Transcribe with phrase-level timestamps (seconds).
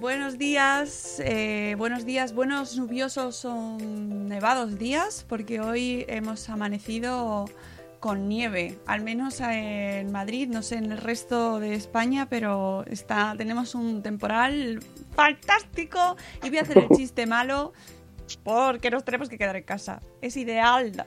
[0.00, 7.46] buenos días, eh, buenos días, buenos lluviosos o nevados días, porque hoy hemos amanecido
[7.98, 13.34] con nieve, al menos en Madrid, no sé en el resto de España, pero está,
[13.38, 14.80] tenemos un temporal
[15.14, 17.72] fantástico y voy a hacer el chiste malo
[18.44, 20.02] porque nos tenemos que quedar en casa.
[20.20, 21.06] Es ideal.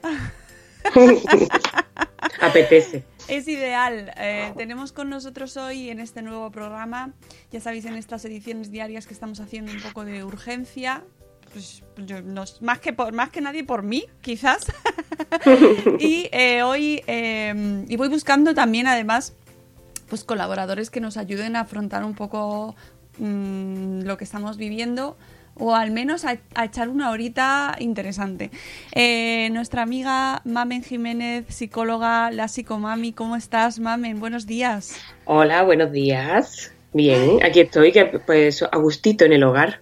[2.40, 3.04] Apetece.
[3.30, 4.12] Es ideal.
[4.16, 7.12] Eh, tenemos con nosotros hoy en este nuevo programa,
[7.52, 11.04] ya sabéis, en estas ediciones diarias que estamos haciendo un poco de urgencia.
[11.52, 14.66] Pues, yo, no- más, que por, más que nadie por mí, quizás.
[16.00, 19.32] y eh, hoy eh, y voy buscando también, además,
[20.08, 22.74] pues colaboradores que nos ayuden a afrontar un poco
[23.18, 25.16] mm, lo que estamos viviendo
[25.60, 28.50] o al menos a, a echar una horita interesante.
[28.92, 34.18] Eh, nuestra amiga Mamen Jiménez, psicóloga, la psicomami, ¿cómo estás, Mamen?
[34.18, 34.96] Buenos días.
[35.26, 36.72] Hola, buenos días.
[36.92, 39.80] Bien, aquí estoy, que pues a gustito en el hogar.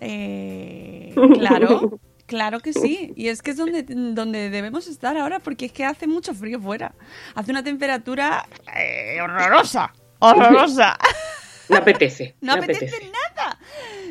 [0.00, 3.12] Eh, claro, claro que sí.
[3.14, 6.58] Y es que es donde, donde debemos estar ahora porque es que hace mucho frío
[6.58, 6.94] fuera.
[7.34, 9.92] Hace una temperatura eh, horrorosa.
[10.18, 10.98] Horrorosa.
[11.70, 12.34] No apetece.
[12.40, 13.58] No apetece nada.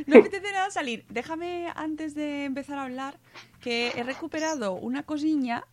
[0.08, 1.06] No apetece nada salir.
[1.10, 3.20] Déjame, antes de empezar a hablar,
[3.62, 5.66] que he recuperado una cosilla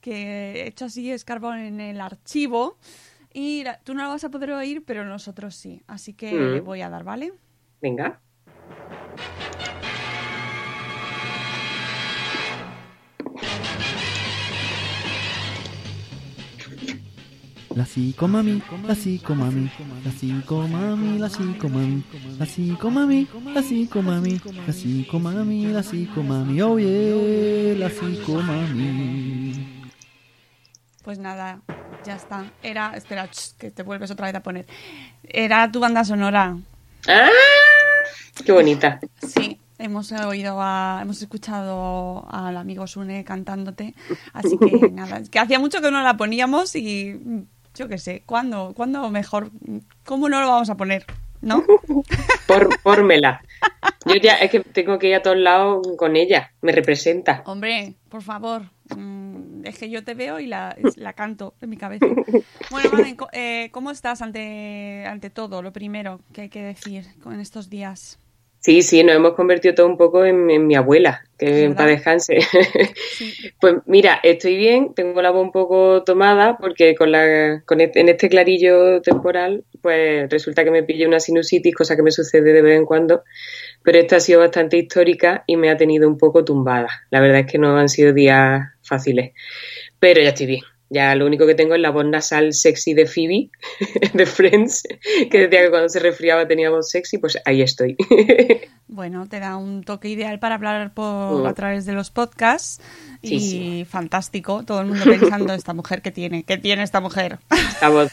[0.00, 0.14] que
[0.62, 2.78] he hecho así escarbón en el archivo.
[3.34, 5.82] Y la- tú no la vas a poder oír, pero nosotros sí.
[5.86, 6.52] Así que Mm.
[6.54, 7.32] le voy a dar, ¿vale?
[7.80, 8.20] Venga.
[17.74, 19.70] La psicomami, la psicomami,
[20.04, 22.04] la psicomami, la psicomami,
[22.38, 29.82] la psicomami, la psicomami, la psicomami, la psicomami, oh yeah, la psicomami.
[31.02, 31.60] Pues nada,
[32.04, 32.52] ya está.
[32.62, 32.94] Era.
[32.94, 34.66] Espera, ch, que te vuelves otra vez a poner.
[35.22, 36.56] Era tu banda sonora.
[37.08, 37.28] ¡Ah!
[38.44, 39.00] ¡Qué bonita!
[39.20, 43.94] Sí, hemos oído a, hemos escuchado al amigo Sune cantándote,
[44.32, 48.22] así que nada, es que hacía mucho que no la poníamos y yo qué sé,
[48.26, 49.50] ¿cuándo, ¿cuándo mejor?
[50.04, 51.04] ¿Cómo no lo vamos a poner?
[51.40, 51.64] ¿No?
[52.46, 53.42] Por, pórmela.
[54.06, 56.52] Yo ya es que tengo que ir a todos lados con ella.
[56.60, 57.42] Me representa.
[57.46, 61.76] Hombre, por favor, mm, es que yo te veo y la, la canto en mi
[61.76, 62.06] cabeza.
[62.70, 65.60] Bueno, Maden, eh, ¿cómo estás ante, ante todo?
[65.60, 68.18] Lo primero que hay que decir con estos días.
[68.64, 71.88] Sí, sí, nos hemos convertido todo un poco en, en mi abuela, que en paz
[71.88, 72.38] descanse.
[73.10, 73.32] Sí.
[73.60, 78.00] Pues mira, estoy bien, tengo la voz un poco tomada porque con la, con este-
[78.00, 82.52] en este clarillo temporal, pues resulta que me pillé una sinusitis, cosa que me sucede
[82.52, 83.22] de vez en cuando,
[83.82, 86.88] pero esta ha sido bastante histórica y me ha tenido un poco tumbada.
[87.10, 89.32] La verdad es que no han sido días fáciles,
[90.00, 90.62] pero ya estoy bien.
[90.94, 93.50] Ya lo único que tengo es la voz nasal sexy de Phoebe,
[94.14, 94.82] de Friends,
[95.30, 97.96] que decía que cuando se resfriaba tenía voz sexy, pues ahí estoy.
[98.88, 101.46] Bueno, te da un toque ideal para hablar por, Mm.
[101.46, 102.78] a través de los podcasts.
[103.22, 103.86] Sí, y sí.
[103.88, 106.42] fantástico, todo el mundo pensando, esta mujer, ¿qué tiene?
[106.42, 107.38] ¿Qué tiene esta mujer?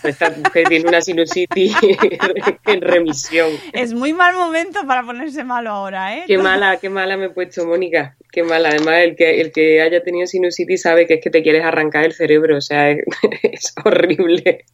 [0.04, 1.76] Esta mujer tiene una sinusitis
[2.66, 3.50] en remisión.
[3.74, 6.24] Es muy mal momento para ponerse malo ahora, ¿eh?
[6.28, 8.16] Qué mala, qué mala me he puesto, Mónica.
[8.32, 8.70] Qué mala.
[8.70, 12.06] Además, el que, el que haya tenido sinusitis sabe que es que te quieres arrancar
[12.06, 12.58] el cerebro.
[12.58, 13.04] O sea, es,
[13.42, 14.66] es horrible.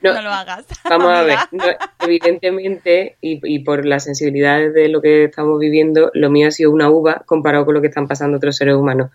[0.00, 0.64] No, lo hagas.
[0.88, 1.38] Vamos a ver.
[1.52, 1.64] no,
[2.00, 6.70] evidentemente, y, y por las sensibilidades de lo que estamos viviendo, lo mío ha sido
[6.70, 9.10] una uva comparado con lo que están pasando otros seres humanos.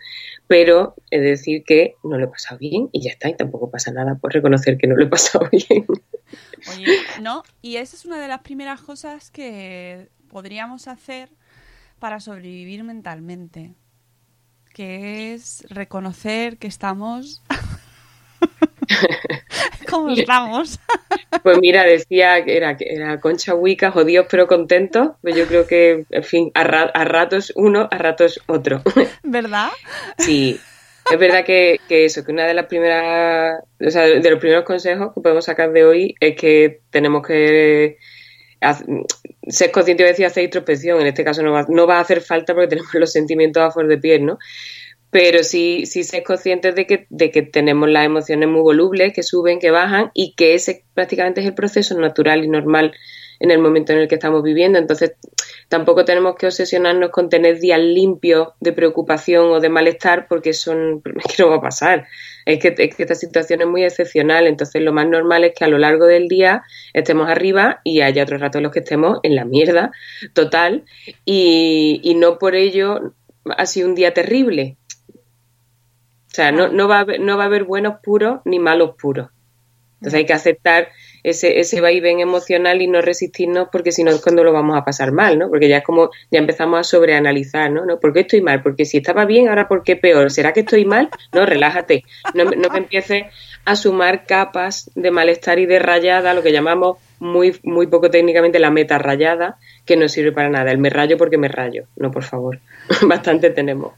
[0.53, 3.27] Pero es decir que no lo he pasado bien y ya está.
[3.27, 5.87] Y tampoco pasa nada por reconocer que no lo he pasado bien.
[6.71, 6.85] Oye,
[7.23, 11.31] no, y esa es una de las primeras cosas que podríamos hacer
[11.97, 13.73] para sobrevivir mentalmente,
[14.75, 17.41] que es reconocer que estamos...
[19.89, 20.79] ¿Cómo estamos?
[21.41, 25.09] Pues mira, decía que era, que era Concha Huica, jodidos pero contentos.
[25.21, 28.81] Pues yo creo que, en fin, a, ra- a ratos uno, a ratos otro.
[29.23, 29.69] ¿Verdad?
[30.19, 30.59] Sí,
[31.11, 34.63] es verdad que, que eso, que una de las primeras, o sea, de los primeros
[34.63, 37.97] consejos que podemos sacar de hoy es que tenemos que
[39.49, 41.01] ser conscientes, decir, hacer introspección.
[41.01, 43.71] En este caso no va, no va a hacer falta porque tenemos los sentimientos a
[43.71, 44.37] flor de piel, ¿no?
[45.13, 49.21] Pero sí, sí ser conscientes de que, de que tenemos las emociones muy volubles, que
[49.21, 52.93] suben, que bajan, y que ese prácticamente es el proceso natural y normal
[53.39, 54.79] en el momento en el que estamos viviendo.
[54.79, 55.13] Entonces,
[55.67, 61.03] tampoco tenemos que obsesionarnos con tener días limpios de preocupación o de malestar, porque son,
[61.25, 62.07] es que va a pasar.
[62.45, 64.47] Es que, es que esta situación es muy excepcional.
[64.47, 66.63] Entonces, lo más normal es que a lo largo del día
[66.93, 69.91] estemos arriba y haya otros ratos en los que estemos en la mierda
[70.33, 70.85] total.
[71.23, 73.13] Y, y no por ello
[73.45, 74.77] ha sido un día terrible.
[76.33, 78.95] O sea, no, no, va a haber, no va a haber buenos puros ni malos
[78.99, 79.29] puros.
[79.97, 80.87] Entonces hay que aceptar
[81.21, 84.83] ese, ese vaivén emocional y no resistirnos porque si no es cuando lo vamos a
[84.83, 85.47] pasar mal, ¿no?
[85.47, 87.85] Porque ya es como, ya empezamos a sobreanalizar, ¿no?
[87.85, 87.99] ¿No?
[87.99, 88.63] ¿Por qué estoy mal?
[88.63, 90.31] Porque si estaba bien, ahora ¿por qué peor?
[90.31, 91.09] ¿Será que estoy mal?
[91.33, 92.03] No, relájate.
[92.33, 93.25] No, no me empieces
[93.63, 98.59] a sumar capas de malestar y de rayada, lo que llamamos muy, muy poco técnicamente
[98.59, 100.71] la meta rayada, que no sirve para nada.
[100.71, 101.85] El me rayo porque me rayo.
[101.95, 102.59] No, por favor.
[103.07, 103.93] Bastante tenemos.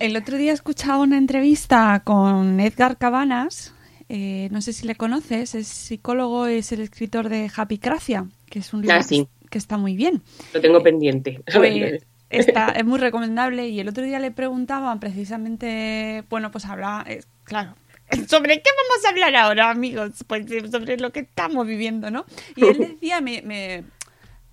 [0.00, 3.74] El otro día escuchaba una entrevista con Edgar Cabanas,
[4.08, 8.58] eh, no sé si le conoces, es psicólogo, es el escritor de Happy Cracia, que
[8.58, 9.28] es un libro Ah, sí.
[9.50, 10.22] que está muy bien.
[10.54, 11.40] Lo tengo pendiente.
[11.54, 17.04] Pues está, es muy recomendable y el otro día le preguntaban precisamente, bueno, pues hablaba,
[17.06, 17.74] eh, claro,
[18.28, 20.24] ¿sobre qué vamos a hablar ahora, amigos?
[20.26, 22.24] Pues eh, sobre lo que estamos viviendo, ¿no?
[22.56, 23.84] Y él decía, me, me,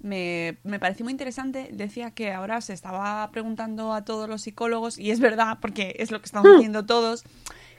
[0.01, 4.98] me, me pareció muy interesante, decía que ahora se estaba preguntando a todos los psicólogos,
[4.98, 7.24] y es verdad, porque es lo que estamos haciendo todos,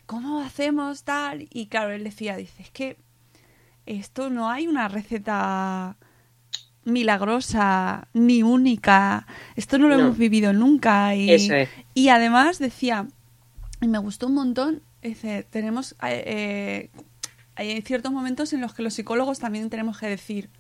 [0.06, 1.48] ¿cómo hacemos tal?
[1.50, 2.96] Y claro, él decía, dice, es que
[3.86, 5.96] esto no hay una receta
[6.84, 9.26] milagrosa ni única.
[9.56, 10.04] Esto no lo No.
[10.04, 11.14] hemos vivido nunca.
[11.14, 11.68] Y, Eso es.
[11.94, 13.06] y además decía,
[13.80, 16.90] y me gustó un montón, dice, tenemos, eh, eh,
[17.56, 20.50] hay ciertos momentos en los que los psicólogos también tenemos que decir,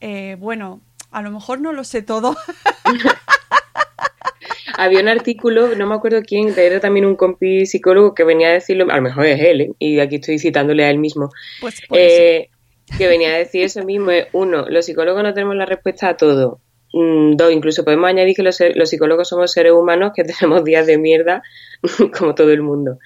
[0.00, 0.80] eh, bueno,
[1.10, 2.36] a lo mejor no lo sé todo.
[4.78, 8.52] Había un artículo, no me acuerdo quién, era también un compi psicólogo que venía a
[8.52, 9.72] decirlo, a lo mejor es él, ¿eh?
[9.78, 11.28] y aquí estoy citándole a él mismo,
[11.60, 12.48] Pues eh,
[12.96, 14.10] que venía a decir eso mismo.
[14.32, 16.60] Uno, los psicólogos no tenemos la respuesta a todo.
[16.92, 20.86] Mm, Dos, incluso podemos añadir que los, los psicólogos somos seres humanos que tenemos días
[20.86, 21.42] de mierda
[22.18, 22.98] como todo el mundo.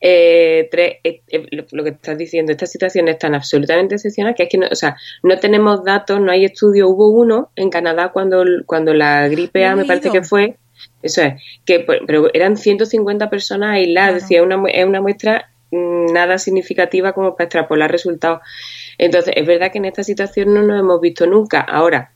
[0.00, 4.34] Eh, tres, eh, eh, lo, lo que estás diciendo, esta situación es tan absolutamente excepcional
[4.34, 6.88] que es que no, o sea, no tenemos datos, no hay estudio.
[6.88, 10.56] Hubo uno en Canadá cuando, cuando la gripe A, me parece que fue,
[11.02, 14.20] eso es, que pero eran 150 personas aisladas, Claro.
[14.20, 18.40] decía, una, es una muestra mm, nada significativa como para extrapolar resultados.
[18.98, 21.60] Entonces, es verdad que en esta situación no nos hemos visto nunca.
[21.60, 22.12] Ahora,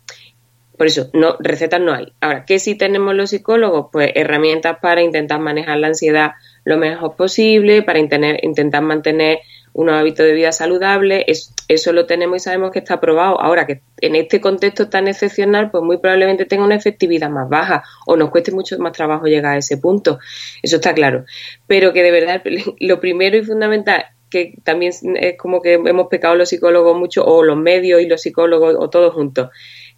[0.82, 2.12] por eso, no, recetas no hay.
[2.20, 3.86] Ahora, ¿qué sí tenemos los psicólogos?
[3.92, 6.32] Pues herramientas para intentar manejar la ansiedad
[6.64, 9.38] lo mejor posible, para intentar mantener
[9.74, 11.22] unos hábitos de vida saludables.
[11.28, 13.40] Es- eso lo tenemos y sabemos que está aprobado.
[13.40, 17.84] Ahora, que en este contexto tan excepcional, pues muy probablemente tenga una efectividad más baja
[18.04, 20.18] o nos cueste mucho más trabajo llegar a ese punto.
[20.64, 21.26] Eso está claro.
[21.68, 22.42] Pero que de verdad,
[22.80, 27.42] lo primero y fundamental que también es como que hemos pecado los psicólogos mucho, o
[27.44, 29.50] los medios y los psicólogos, o todos juntos,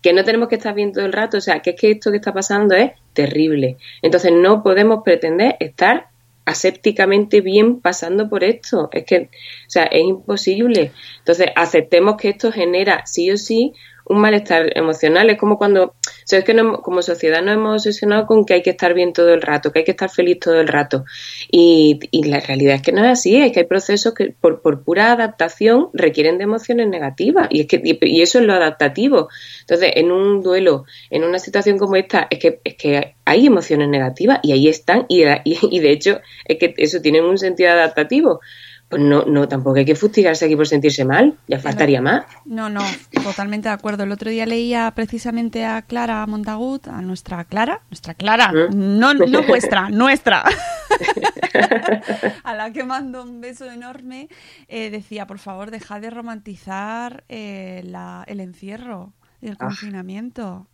[0.04, 2.10] que no tenemos que estar bien todo el rato, o sea, que es que esto
[2.10, 3.78] que está pasando es terrible.
[4.02, 6.08] Entonces no podemos pretender estar
[6.44, 8.90] asépticamente bien pasando por esto.
[8.92, 9.30] Es que,
[9.66, 10.92] o sea, es imposible.
[11.20, 13.72] Entonces, aceptemos que esto genera sí o sí
[14.06, 15.30] un malestar emocional.
[15.30, 15.94] Es como cuando, o
[16.24, 19.12] sea, es que no- como sociedad nos hemos obsesionado con que hay que estar bien
[19.12, 21.04] todo el rato, que hay que estar feliz todo el rato.
[21.50, 24.60] Y, y la realidad es que no es así, es que hay procesos que por,
[24.62, 27.48] por pura adaptación requieren de emociones negativas.
[27.50, 29.28] Y, es que, y, eso es lo adaptativo.
[29.60, 33.88] Entonces, en un duelo, en una situación como esta, es que, es que hay emociones
[33.88, 35.06] negativas y ahí están.
[35.08, 38.40] Y, y de hecho, es que eso tiene un sentido adaptativo.
[38.88, 42.26] Pues no, no, tampoco hay que fustigarse aquí por sentirse mal, ya faltaría más.
[42.44, 42.82] No, no,
[43.24, 44.04] totalmente de acuerdo.
[44.04, 48.68] El otro día leía precisamente a Clara Montagut, a nuestra Clara, nuestra Clara, ¿Eh?
[48.74, 50.44] no, no vuestra, nuestra,
[52.44, 54.28] a la que mando un beso enorme,
[54.68, 59.66] eh, decía, por favor, dejad de romantizar eh, la- el encierro y el Ah.
[59.66, 60.68] confinamiento,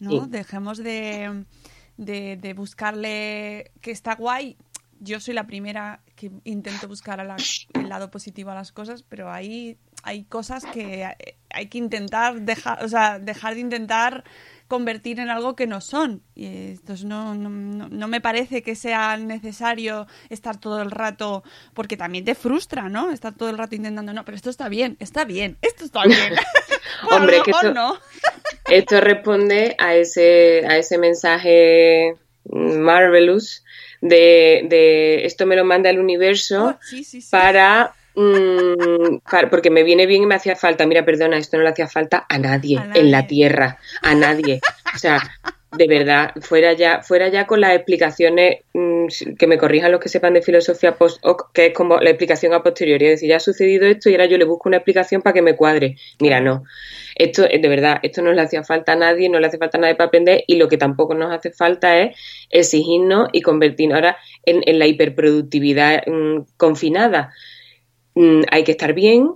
[0.00, 0.10] ¿no?
[0.10, 0.22] Sí.
[0.28, 1.44] Dejemos de,
[1.96, 4.56] de, de buscarle que está guay.
[5.00, 7.36] Yo soy la primera que intento buscar a la-
[7.74, 11.06] el lado positivo a las cosas, pero hay, hay cosas que
[11.50, 14.24] hay que intentar dejar, o sea, dejar de intentar
[14.66, 16.22] convertir en algo que no son.
[16.34, 21.44] Y entonces no, no, no- no me parece que sea necesario estar todo el rato,
[21.74, 23.10] porque también te frustra, ¿no?
[23.10, 26.18] Estar todo el rato intentando, no, pero esto está bien, está bien, esto está bien.
[27.02, 27.98] Bueno, Hombre, que esto- no.
[28.70, 33.63] Esto responde a ese, a ese mensaje marvelous
[34.04, 37.28] de, de esto me lo manda el universo Oh, sí, sí, sí.
[37.30, 40.86] para, mm, para- porque me viene bien y me hacía falta.
[40.86, 43.00] Mira, perdona, esto no le hacía falta a nadie, A nadie.
[43.00, 44.60] en la tierra, a nadie.
[44.94, 45.22] O sea,
[45.76, 49.06] de verdad, fuera ya, fuera ya con las explicaciones mm,
[49.38, 52.52] que me corrijan los que sepan de filosofía post hoc, que es como la explicación
[52.52, 55.22] a posteriori, es decir, ya ha sucedido esto y ahora yo le busco una explicación
[55.22, 55.96] para que me cuadre.
[56.20, 56.64] Mira, no.
[57.16, 59.78] Esto, eh, de verdad, esto no le hacía falta a nadie, no le hace falta
[59.78, 62.16] a nadie para aprender y lo que tampoco nos hace falta es
[62.50, 67.32] exigirnos y convertirnos ahora en, en la hiperproductividad mm, confinada.
[68.14, 69.30] Mm, hay que estar bien,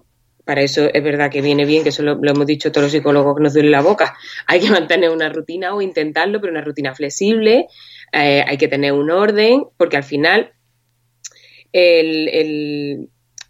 [0.49, 3.37] para eso es verdad que viene bien, que eso lo, hemos dicho todos los psicólogos
[3.37, 4.17] que nos duele la boca.
[4.47, 7.67] Hay que mantener una rutina o intentarlo, pero una rutina flexible.
[8.15, 10.55] eh, hay que tener un orden, porque al final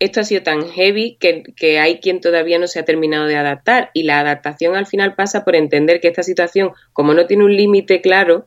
[0.00, 3.36] esto ha sido tan heavy que, que hay quien todavía no se ha terminado de
[3.36, 3.92] adaptar.
[3.94, 7.56] Y la adaptación al final pasa por entender que esta situación, como no tiene un
[7.56, 8.46] límite claro,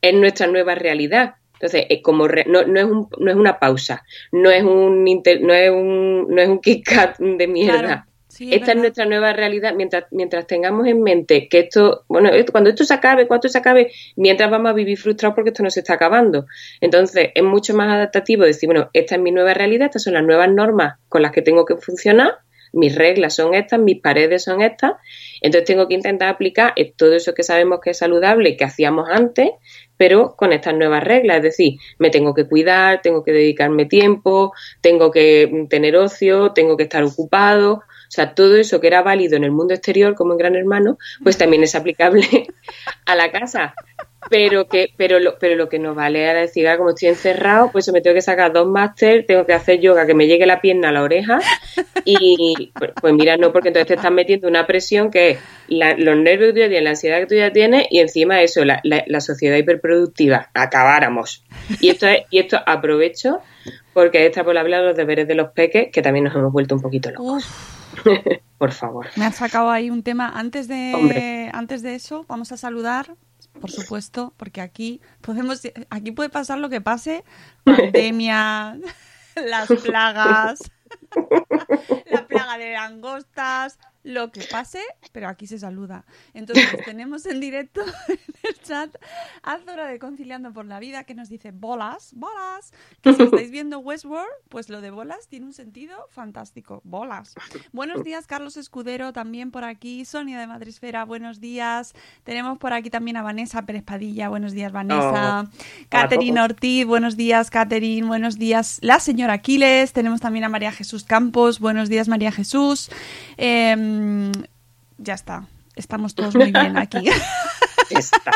[0.00, 1.39] es nuestra nueva realidad.
[1.60, 4.02] Entonces, es como re- no, no, es un- no es una pausa,
[4.32, 7.78] no es un, inter- no es un, no es un Kit Kat de mierda.
[7.80, 9.74] Claro, sí, es Esta es nuestra nueva realidad.
[9.76, 13.52] Mientras, mientras tengamos en mente que esto, bueno, esto- cuando esto se acabe, cuando esto
[13.52, 16.46] se acabe, mientras vamos a vivir frustrados porque esto no se está acabando.
[16.80, 20.24] Entonces, es mucho más adaptativo decir, bueno, esta es mi nueva realidad, estas son las
[20.24, 22.38] nuevas normas con las que tengo que funcionar,
[22.72, 24.92] mis reglas son estas, mis paredes son estas,
[25.40, 29.08] entonces tengo que intentar aplicar eh, todo eso que sabemos que es saludable, que hacíamos
[29.10, 29.50] antes,
[29.96, 34.52] pero con estas nuevas reglas, es decir, me tengo que cuidar, tengo que dedicarme tiempo,
[34.80, 39.02] tengo que mm, tener ocio, tengo que estar ocupado, o sea, todo eso que era
[39.02, 42.26] válido en el mundo exterior como en Gran Hermano, pues también es aplicable
[43.06, 43.72] a la casa.
[44.28, 47.70] Pero que, pero lo, pero lo que nos vale ahora decir, ah, como estoy encerrado,
[47.70, 50.60] pues me tengo que sacar dos máster, tengo que hacer yoga, que me llegue la
[50.60, 51.38] pierna a la oreja,
[52.04, 55.38] y pues, pues mira, no, porque entonces te estás metiendo una presión que es
[55.68, 58.42] la- los nervios que tú ya tienes, la ansiedad que tú ya tienes, y encima
[58.42, 61.42] eso, la, la, sociedad hiperproductiva, acabáramos.
[61.80, 63.40] Y esto es, y esto aprovecho
[63.94, 66.82] porque por hablar de los deberes de los peques, que también nos hemos vuelto un
[66.82, 67.46] poquito locos.
[68.58, 69.06] Por favor.
[69.16, 70.28] me has sacado ahí un tema.
[70.28, 71.50] Antes de, Hombre.
[71.54, 73.16] antes de eso, vamos a saludar,
[73.58, 77.24] por supuesto, porque aquí podemos, aquí puede pasar lo que pase,
[77.64, 78.78] pandemia,
[79.34, 80.60] las plagas,
[82.10, 84.80] la plaga de langostas, lo que pase,
[85.12, 86.04] pero aquí se saluda.
[86.34, 88.94] Entonces tenemos en directo en el chat
[89.42, 92.72] a Zora de Conciliando por la Vida que nos dice bolas, bolas.
[93.02, 96.80] Que si estáis viendo Westworld, pues lo de bolas tiene un sentido fantástico.
[96.84, 97.34] Bolas.
[97.72, 100.04] Buenos días, Carlos Escudero, también por aquí.
[100.04, 101.94] Sonia de Madresfera, buenos días.
[102.24, 104.28] Tenemos por aquí también a Vanessa Pérez Padilla.
[104.28, 105.48] Buenos días, Vanessa.
[105.88, 108.06] Catherine Ortiz, buenos días, Catherine.
[108.06, 109.92] Buenos días, la señora Aquiles.
[109.92, 111.60] Tenemos también a María Jesús Campos.
[111.60, 112.90] Buenos días, María Jesús.
[113.90, 114.32] Em,
[114.98, 115.46] ya está.
[115.76, 117.08] Estamos todos muy bien aquí.
[117.90, 118.32] Está.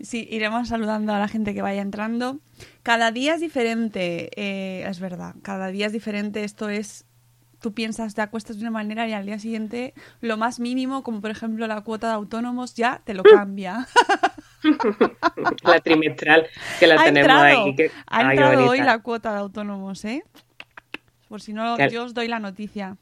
[0.00, 2.38] Sí, iremos saludando a la gente que vaya entrando.
[2.82, 5.34] Cada día es diferente, eh, es verdad.
[5.42, 6.44] Cada día es diferente.
[6.44, 7.04] Esto es,
[7.60, 11.20] tú piensas, te acuestas de una manera y al día siguiente lo más mínimo, como
[11.20, 13.86] por ejemplo la cuota de autónomos, ya te lo cambia.
[15.62, 16.46] La trimestral
[16.80, 17.76] que la ha tenemos entrado, ahí.
[17.76, 20.24] que- ha Ay, entrado hoy la cuota de autónomos, ¿eh?
[21.28, 21.92] Por si no, Claro.
[21.92, 22.96] yo os doy la noticia.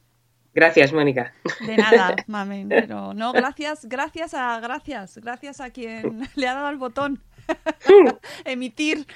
[0.54, 1.32] Gracias, Mónica.
[1.66, 2.68] De nada, mamen.
[2.68, 7.20] Pero no, gracias, gracias a, gracias, gracias a quien le ha dado al botón.
[8.44, 9.06] Emitir.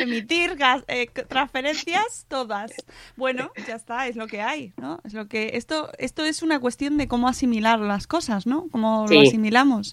[0.00, 2.72] emitir gas, eh, transferencias, todas.
[3.16, 5.00] Bueno, ya está, es lo que hay, ¿no?
[5.04, 8.66] Es lo que esto esto es una cuestión de cómo asimilar las cosas, ¿no?
[8.72, 9.14] Cómo Sí.
[9.14, 9.92] lo asimilamos.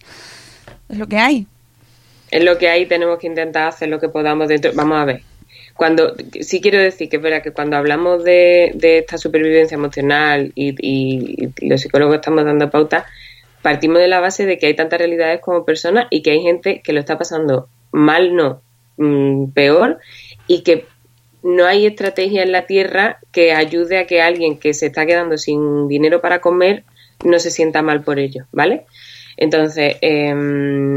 [0.90, 1.48] Es lo que hay.
[2.32, 4.72] Es lo que hay, tenemos que intentar hacer lo que podamos dentro.
[4.76, 5.24] Vamos a ver.
[5.76, 10.52] Cuando, sí quiero decir que es verdad que cuando hablamos de, de esta supervivencia emocional
[10.56, 13.06] y, y- y los psicólogos estamos dando pautas,
[13.62, 16.82] partimos de la base de que hay tantas realidades como personas y que hay gente
[16.84, 18.62] que lo está pasando mal, no,
[18.98, 20.00] mm, peor,
[20.48, 20.86] y que
[21.42, 25.38] no hay estrategia en la tierra que ayude a que alguien que se está quedando
[25.38, 26.84] sin dinero para comer
[27.26, 28.86] no se sienta mal por ello, ¿vale?
[29.38, 30.96] Entonces, em,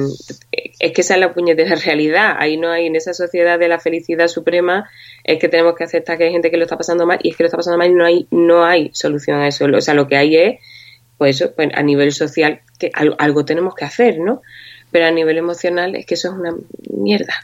[0.78, 2.36] es que esa es la puñetera realidad.
[2.38, 4.88] Ahí no hay, en esa sociedad de la felicidad suprema,
[5.24, 7.36] es que tenemos que aceptar que hay gente que lo está pasando mal y es
[7.36, 9.64] que lo está pasando mal y no hay, no hay solución a eso.
[9.66, 10.60] O sea, lo que hay es,
[11.18, 14.42] pues pues a nivel social, que algo, algo tenemos que hacer, ¿no?
[14.90, 16.54] Pero a nivel emocional es que eso es una
[16.90, 17.34] mierda.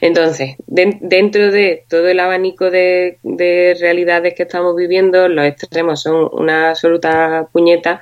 [0.00, 6.02] Entonces, den- dentro de todo el abanico de, de realidades que estamos viviendo, los extremos
[6.02, 8.00] son una absoluta puñeta,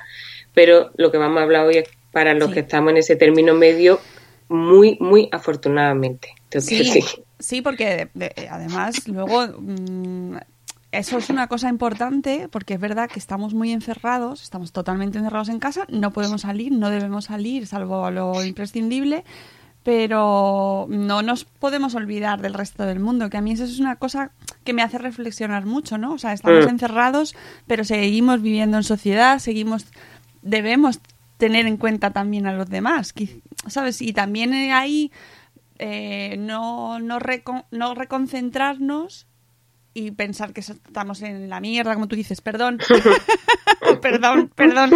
[0.53, 3.53] pero lo que vamos a hablar hoy es para los que estamos en ese término
[3.53, 3.99] medio,
[4.47, 6.29] muy, muy afortunadamente.
[6.59, 7.01] Sí,
[7.39, 10.37] sí, porque de- además luego mm,
[10.91, 15.49] eso es una cosa importante porque es verdad que estamos muy encerrados, estamos totalmente encerrados
[15.49, 19.23] en casa, no podemos salir, no debemos salir salvo lo imprescindible,
[19.81, 23.95] pero no nos podemos olvidar del resto del mundo, que a mí eso es una
[23.97, 24.31] cosa
[24.63, 26.13] que me hace reflexionar mucho, ¿no?
[26.13, 26.69] O sea, estamos Mm.
[26.69, 27.35] encerrados,
[27.67, 29.85] pero seguimos viviendo en sociedad, seguimos
[30.41, 30.99] debemos
[31.43, 33.13] tener en cuenta también a los demás,
[33.67, 34.01] ¿sabes?
[34.01, 35.11] Y también ahí
[35.77, 37.19] eh, no, no,
[37.71, 39.27] no reconcentrarnos
[39.93, 42.79] y pensar que estamos en la mierda, como tú dices, perdón,
[44.01, 44.91] perdón, perdón,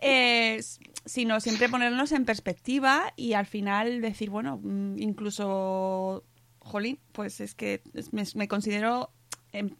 [0.00, 0.58] Eh,
[1.04, 6.24] sino siempre ponernos en perspectiva y al final decir, bueno, mm, incluso,
[6.60, 9.10] jolín, pues es que me, me considero,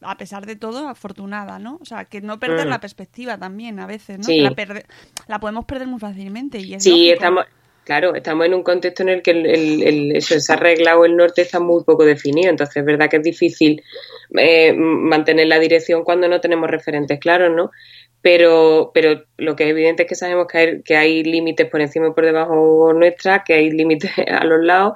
[0.02, 1.78] a pesar de todo, afortunada, ¿no?
[1.81, 2.71] O sea, que no perder Mm.
[2.71, 4.25] la perspectiva también a veces, ¿no?
[4.25, 4.37] Sí.
[4.37, 4.85] Que la, perde-
[5.26, 7.12] la podemos perder muy fácilmente y es Sí, lógico.
[7.14, 7.45] estamos,
[7.85, 11.04] claro, estamos en un contexto en el que el, el- el- eso, esa regla o
[11.04, 13.83] el norte está muy poco definido, entonces es verdad que es difícil
[14.38, 17.71] eh, mantener la dirección cuando no tenemos referentes claros, ¿no?
[18.23, 21.83] Pero, pero lo que es evidente es que sabemos que hay, que hay límites por
[21.83, 24.95] encima y por debajo nuestra, que hay límites a los lados.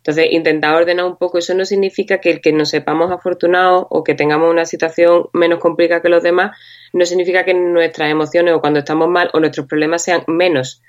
[0.00, 4.02] Entonces, intentar ordenar un poco, eso no significa que el que nos sepamos afortunados o
[4.02, 6.56] que tengamos una situación menos complicada que los demás,
[6.94, 10.82] no significa que nuestras emociones o cuando estamos mal o nuestros problemas sean menos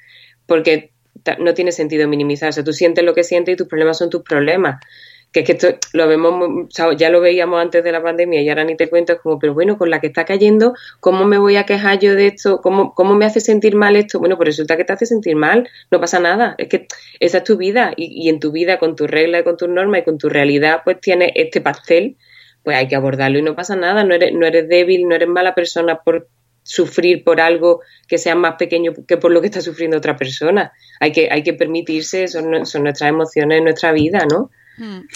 [0.45, 0.91] porque
[1.39, 2.49] no tiene sentido minimizar.
[2.49, 4.83] O sea, tú sientes lo que sientes y tus problemas son tus problemas.
[5.31, 8.65] Que es que esto lo vemos, ya lo veíamos antes de la pandemia y ahora
[8.65, 11.55] ni te cuento, es como, pero bueno, con la que está cayendo, ¿cómo me voy
[11.55, 12.59] a quejar yo de esto?
[12.61, 14.19] ¿Cómo, cómo me hace sentir mal esto?
[14.19, 16.55] Bueno, pues resulta que te hace sentir mal, no pasa nada.
[16.57, 16.87] Es que
[17.19, 19.69] esa es tu vida y, y en tu vida, con tus reglas, y con tus
[19.69, 22.17] normas y con tu realidad, pues tienes este pastel,
[22.63, 24.03] pues hay que abordarlo y no pasa nada.
[24.03, 26.27] No eres, no eres débil, no eres mala persona por
[26.63, 30.73] sufrir por algo que sea más pequeño que por lo que está sufriendo otra persona.
[30.99, 34.51] Hay que, hay que permitirse, son, son nuestras emociones, nuestra vida, ¿no?
[34.81, 35.07] Mm.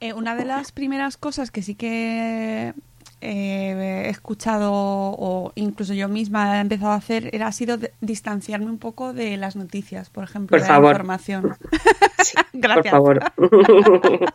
[0.00, 2.72] Eh, una de las primeras cosas que sí que
[3.20, 7.92] eh, he escuchado o incluso yo misma he empezado a hacer era ha sido de-
[8.00, 10.84] distanciarme un poco de las noticias, por ejemplo, Por de favor.
[10.86, 11.42] la información.
[12.52, 12.90] Por Gracias.
[12.90, 13.20] favor.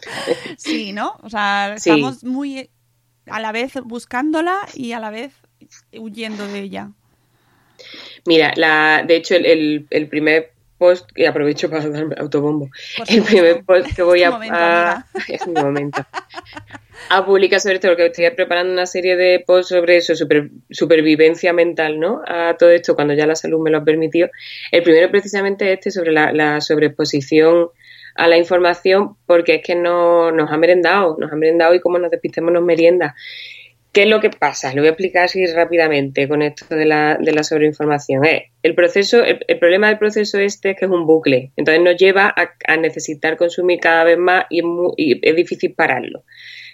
[0.57, 1.17] Sí, ¿no?
[1.23, 1.89] O sea, Sí.
[1.89, 2.69] estamos muy
[3.25, 5.33] a la vez buscándola y a la vez
[5.97, 6.91] huyendo de ella.
[8.25, 13.11] Mira, la, de hecho, el, el, el primer post, y aprovecho para darme autobombo, Por
[13.11, 15.07] el primer post que voy a, momento, a- amiga.
[15.27, 16.05] es mi momento,
[17.09, 21.53] a publicar sobre esto, porque estoy preparando una serie de posts sobre eso, super- supervivencia
[21.53, 22.21] mental, ¿no?
[22.27, 24.29] A todo esto, cuando ya la salud me lo ha permitido.
[24.71, 27.69] El primero precisamente este sobre la, la sobreexposición
[28.15, 31.99] a la información, porque es que no, nos ha merendado, nos ha merendado y como
[31.99, 33.15] nos despistemos nos merienda.
[33.91, 34.73] ¿Qué es lo que pasa?
[34.73, 38.25] Lo voy a explicar así rápidamente con esto de la, de la sobreinformación.
[38.25, 41.51] Eh, el proceso, el, el problema del proceso este es que es un bucle.
[41.55, 44.65] Entonces nos lleva a, a necesitar consumir cada vez más y es,
[44.97, 46.23] y es difícil pararlo.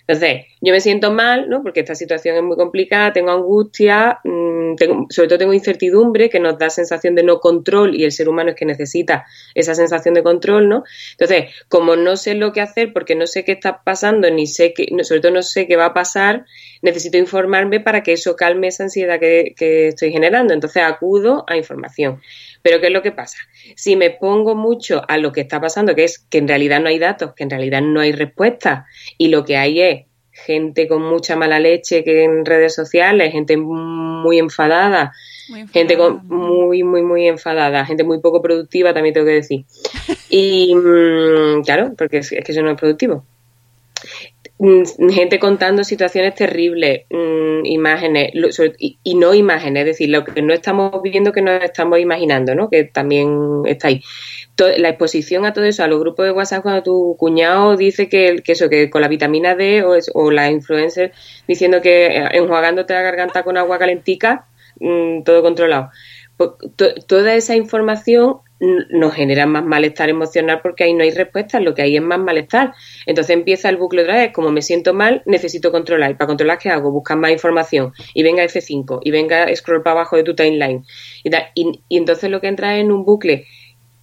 [0.07, 1.63] Entonces, yo me siento mal, ¿no?
[1.63, 4.75] Porque esta situación es muy complicada, tengo angustia, mm,
[5.09, 8.49] sobre todo tengo incertidumbre que nos da sensación de no control y el ser humano
[8.51, 10.83] es que necesita esa sensación de control, ¿no?
[11.11, 14.73] Entonces, como no sé lo que hacer porque no sé qué está pasando, ni sé
[14.91, 16.45] no- sobre todo no sé qué va a pasar,
[16.81, 20.53] necesito informarme para que eso calme esa ansiedad que, que estoy generando.
[20.53, 22.21] Entonces, acudo a información.
[22.63, 23.37] Pero ¿qué es lo que pasa?
[23.75, 26.87] Si me pongo mucho a lo que está pasando, que es que en realidad no
[26.87, 28.85] hay datos, que en realidad no hay respuestas,
[29.17, 33.55] y lo que hay es gente con mucha mala leche que en redes sociales, gente
[33.57, 35.13] muy enfadada,
[35.49, 39.65] Muy gente con muy, muy, muy enfadada, gente muy poco productiva, también tengo que decir.
[40.29, 43.25] Y mm, claro, porque es, es que eso no es productivo.
[44.63, 48.47] Mm, gente contando situaciones terribles, mm, imágenes, lo-
[48.79, 52.69] y, no imágenes, es decir, lo que no estamos viendo que nos estamos imaginando, ¿no?
[52.69, 54.01] Que también está ahí.
[54.77, 58.41] La exposición a todo eso, a los grupos de WhatsApp, cuando tu cuñado dice que,
[58.45, 61.11] eso, que con la vitamina D o, es- o la influencer
[61.47, 64.47] diciendo que eh, enjuagándote la garganta con agua calentica,
[64.79, 65.89] mm, todo controlado.
[66.37, 68.37] Pues, to- toda esa información
[68.89, 72.19] nos genera más malestar emocional porque ahí no hay respuestas, lo que hay es más
[72.19, 72.73] malestar.
[73.05, 76.11] Entonces empieza el bucle otra vez, como me siento mal, necesito controlar.
[76.11, 76.91] ¿Y para controlar qué hago?
[76.91, 77.91] Buscar más información.
[78.13, 80.85] Y venga F5, y venga scroll para abajo de tu timeline.
[81.23, 81.31] Y,
[81.89, 83.45] y entonces lo que entra es en un bucle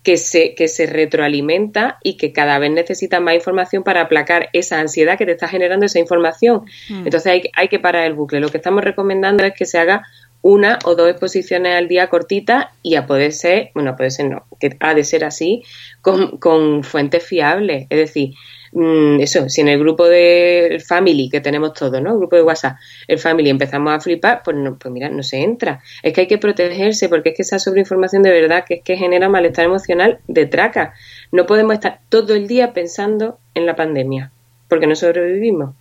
[0.02, 4.80] que se, que se retroalimenta y que cada vez necesita más información para aplacar esa
[4.80, 6.62] ansiedad que te está generando esa información.
[6.88, 7.04] Mm.
[7.04, 8.40] Entonces hay, hay que parar el bucle.
[8.40, 10.02] Lo que estamos recomendando es que se haga
[10.42, 14.30] una o dos exposiciones al día cortitas y a poder ser, bueno, a poder ser
[14.30, 15.62] no, que ha de ser así,
[16.00, 17.86] con, fuentes fiables.
[17.90, 18.34] Es decir,
[18.72, 22.12] mm, eso, si en el grupo de Family que tenemos todos, ¿no?
[22.12, 22.76] El grupo de WhatsApp,
[23.06, 25.82] el Family empezamos a flipar, pues no, pues mira, no se entra.
[26.02, 28.96] Es que hay que protegerse porque es que esa sobreinformación de verdad que es que
[28.96, 30.94] genera malestar emocional de traca.
[31.32, 34.32] No podemos estar todo el día pensando en la pandemia
[34.70, 35.74] porque no sobrevivimos.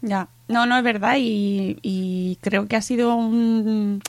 [0.00, 4.00] Ya, no, no es verdad y, y creo que ha sido un...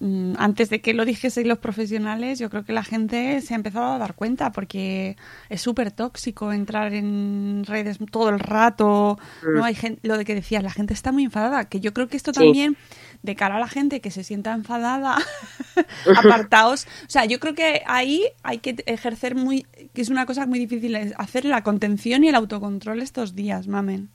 [0.00, 3.56] mm, Antes de que lo dijesen los profesionales, yo creo que la gente se ha
[3.56, 5.16] empezado a dar cuenta porque
[5.48, 9.18] es súper tóxico entrar en redes todo el rato.
[9.42, 9.64] No Mm.
[9.64, 12.16] hay gente, lo de que decías, la gente está muy enfadada, que yo creo que
[12.16, 12.40] esto Sí.
[12.40, 12.76] también
[13.24, 15.16] de cara a la gente que se sienta enfadada,
[16.16, 16.86] apartaos.
[17.06, 20.58] O sea, yo creo que ahí hay que ejercer muy, que es una cosa muy
[20.60, 24.08] difícil, es hacer la contención y el autocontrol estos días, mamen.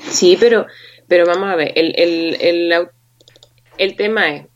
[0.00, 0.66] Sí, pero,
[1.08, 2.88] pero vamos a ver, el, el, el,
[3.78, 4.46] el tema es,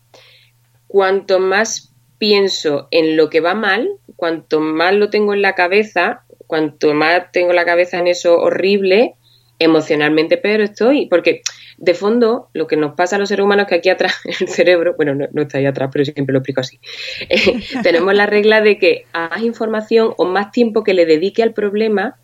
[0.86, 6.24] cuanto más pienso en lo que va mal, cuanto más lo tengo en la cabeza,
[6.46, 9.14] cuanto más tengo la cabeza en eso horrible,
[9.58, 11.42] emocionalmente peor estoy, porque
[11.78, 14.48] de fondo lo que nos pasa a los seres humanos es que aquí atrás el
[14.48, 16.80] cerebro, bueno, no, no está ahí atrás, pero siempre lo explico así,
[17.28, 21.42] eh, tenemos la regla de que a más información o más tiempo que le dedique
[21.42, 22.18] al problema,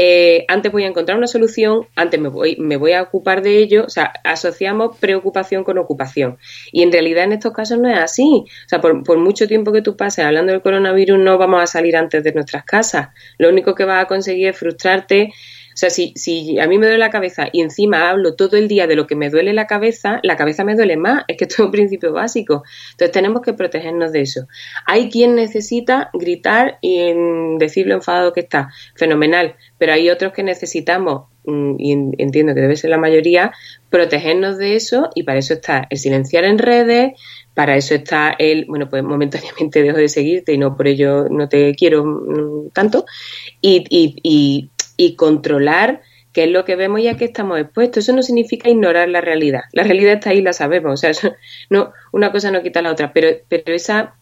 [0.00, 3.58] eh, antes voy a encontrar una solución, antes me voy, me voy a ocupar de
[3.58, 6.38] ello, o sea, asociamos preocupación con ocupación.
[6.70, 8.44] Y en realidad en estos casos no es así.
[8.46, 11.66] O sea, por, por mucho tiempo que tú pases hablando del coronavirus, no vamos a
[11.66, 13.08] salir antes de nuestras casas.
[13.38, 15.32] Lo único que vas a conseguir es frustrarte.
[15.78, 18.66] O sea, si, si a mí me duele la cabeza y encima hablo todo el
[18.66, 21.22] día de lo que me duele la cabeza, la cabeza me duele más.
[21.28, 22.64] Es que esto es un principio básico.
[22.90, 24.48] Entonces tenemos que protegernos de eso.
[24.86, 27.12] Hay quien necesita gritar y
[27.60, 28.70] decir lo enfadado que está.
[28.96, 29.54] Fenomenal.
[29.78, 33.52] Pero hay otros que necesitamos, mm, y en- entiendo que debe ser la mayoría,
[33.88, 37.12] protegernos de eso y para eso está el silenciar en redes,
[37.54, 41.48] para eso está el, bueno, pues momentáneamente dejo de seguirte y no por ello no
[41.48, 43.04] te quiero mm, tanto,
[43.60, 46.02] y, y, y, y controlar
[46.34, 48.04] qué es lo que vemos y a qué estamos expuestos.
[48.04, 49.62] Eso no significa ignorar la realidad.
[49.72, 50.92] La realidad está ahí, la sabemos.
[50.92, 51.12] O sea,
[51.70, 54.14] no, una cosa no quita la otra, pero, pero esa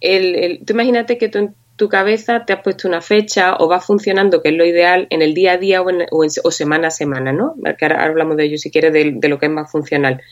[0.00, 3.68] el, el- tú imagínate que tú en tu cabeza te has puesto una fecha o
[3.68, 6.30] va funcionando, que es lo ideal, en el día a día o, en- o en-
[6.42, 7.54] o semana a semana, ¿no?
[7.78, 10.22] Que ahora hablamos de ello si quieres, de, de lo que es más funcional.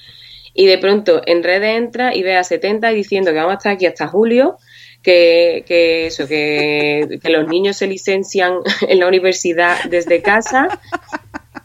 [0.54, 3.72] Y de pronto en redes entra y ve a 70 diciendo que vamos a estar
[3.72, 4.56] aquí hasta julio,
[5.04, 8.54] que, que eso, que, que los niños se licencian
[8.88, 10.80] en la universidad desde casa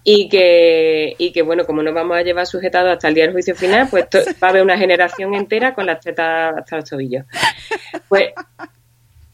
[0.03, 3.33] y que, y que bueno, como no vamos a llevar sujetado hasta el día del
[3.33, 4.05] juicio final, pues
[4.43, 7.25] va a haber una generación entera con las tetas hasta los tobillos.
[8.09, 8.33] Pues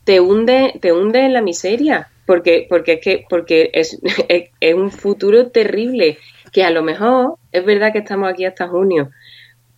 [0.04, 4.76] te hunde, te hunde en la miseria, porque, porque es que, porque es, es, es
[4.76, 6.20] un futuro terrible,
[6.52, 9.10] que a lo mejor es verdad que estamos aquí hasta junio,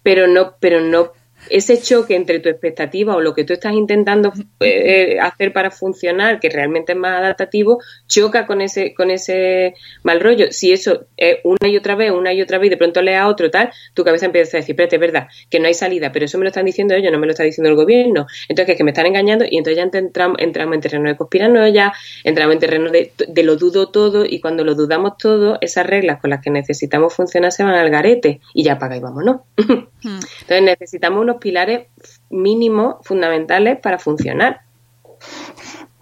[0.03, 1.13] pero no, pero no
[1.49, 6.39] ese choque entre tu expectativa o lo que tú estás intentando eh, hacer para funcionar,
[6.39, 10.47] que realmente es más adaptativo, choca con ese, con ese mal rollo.
[10.51, 13.17] Si eso es una y otra vez, una y otra vez, y de pronto lees
[13.17, 16.11] a otro tal, tu cabeza empieza a decir, espérate, es verdad, que no hay salida,
[16.11, 18.27] pero eso me lo están diciendo ellos, no me lo está diciendo el gobierno.
[18.49, 21.17] Entonces, que es que me están engañando, y entonces ya entramos, entramos en terreno de
[21.17, 25.85] conspiranoia, entramos en terreno de, de lo dudo todo, y cuando lo dudamos todo, esas
[25.85, 29.41] reglas con las que necesitamos funcionar se van al garete, y ya apaga y vámonos.
[29.57, 31.87] Entonces necesitamos unos pilares
[32.29, 34.61] mínimos, fundamentales para funcionar.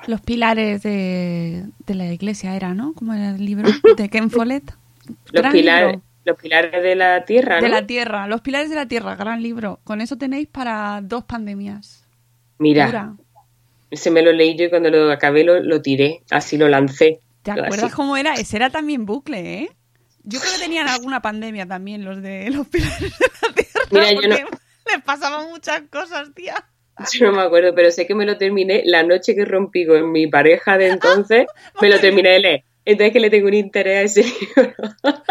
[0.08, 2.94] Los pilares de, de la iglesia era, ¿no?
[2.94, 4.72] Como era el libro de Ken Follett.
[5.32, 6.02] Los pilares, libro.
[6.26, 9.80] los pilares de la tierra, De la tierra, los pilares de la tierra, gran libro.
[9.84, 12.04] Con eso tenéis para dos pandemias.
[12.60, 13.14] Mira, Dura.
[13.92, 17.20] ese me lo leí yo y cuando lo acabé lo, lo tiré, así lo lancé.
[17.42, 17.60] ¿Te Así.
[17.62, 18.34] acuerdas cómo era?
[18.36, 19.70] Ese era también bucle, ¿eh?
[20.24, 23.86] Yo creo que tenían alguna pandemia también los de los pilares de la tierra.
[23.92, 24.58] Mira, yo no-
[24.94, 26.66] les pasaban muchas cosas, tía.
[27.12, 30.12] Yo no me acuerdo, pero sé que me lo terminé la noche que rompí con
[30.12, 31.46] mi pareja de entonces,
[31.82, 32.64] me lo terminé de leer.
[32.86, 34.74] Entonces que le tengo un interés a ese libro.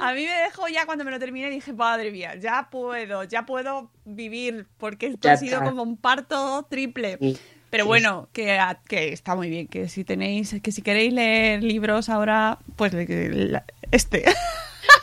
[0.00, 3.46] A mí me dejó ya cuando me lo terminé, dije, madre mía, ya puedo, ya
[3.46, 5.70] puedo vivir, porque esto Ya ha sido está.
[5.70, 7.16] como un parto triple.
[7.20, 7.38] Sí.
[7.70, 11.62] Pero Sí, bueno, que, que está muy bien, que si tenéis, que si queréis leer
[11.64, 12.92] libros ahora, pues
[13.90, 14.24] este.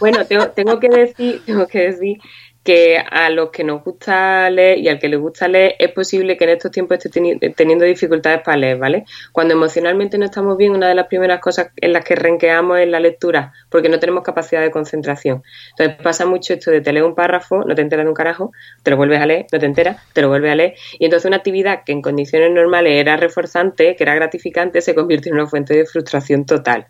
[0.01, 2.17] Bueno, tengo, tengo que decir, tengo que decir
[2.63, 6.37] que a los que nos gusta leer y al que les gusta leer es posible
[6.37, 9.05] que en estos tiempos esté teni- teniendo dificultades para leer, ¿vale?
[9.31, 12.87] Cuando emocionalmente no estamos bien, una de las primeras cosas en las que renqueamos es
[12.87, 15.43] la lectura, porque no tenemos capacidad de concentración.
[15.71, 18.51] Entonces pasa mucho esto de te lees un párrafo, no te enteras de un carajo,
[18.83, 21.27] te lo vuelves a leer, no te enteras, te lo vuelves a leer, y entonces
[21.27, 25.47] una actividad que en condiciones normales era reforzante, que era gratificante, se convierte en una
[25.47, 26.87] fuente de frustración total.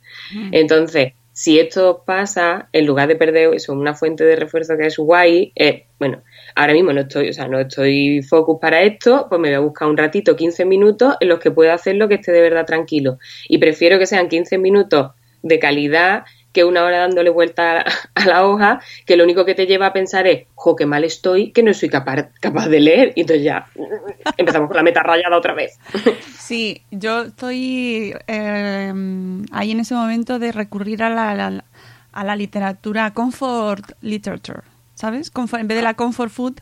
[0.52, 4.98] Entonces, si esto pasa, en lugar de perder eso, una fuente de refuerzo que es
[4.98, 6.24] guay, eh, bueno,
[6.56, 9.60] ahora mismo no estoy, o sea, no estoy focus para esto, pues me voy a
[9.60, 13.18] buscar un ratito, 15 minutos en los que pueda hacerlo que esté de verdad tranquilo.
[13.48, 17.84] Y prefiero que sean 15 minutos de calidad que una hora dándole vuelta
[18.16, 21.04] a, la hoja, que lo único que te lleva a pensar es, jo, qué mal
[21.04, 23.14] estoy, que no soy capaz, capaz de leer.
[23.16, 23.68] Y entonces ya
[24.38, 25.78] empezamos con la meta rayada otra vez.
[26.38, 28.94] Sí, yo estoy eh,
[29.54, 31.64] ahí en ese momento de recurrir a la, la-
[32.12, 34.60] a la literatura comfort literature,
[34.96, 35.32] ¿sabes?
[35.34, 36.56] Comfort- en vez de la comfort food,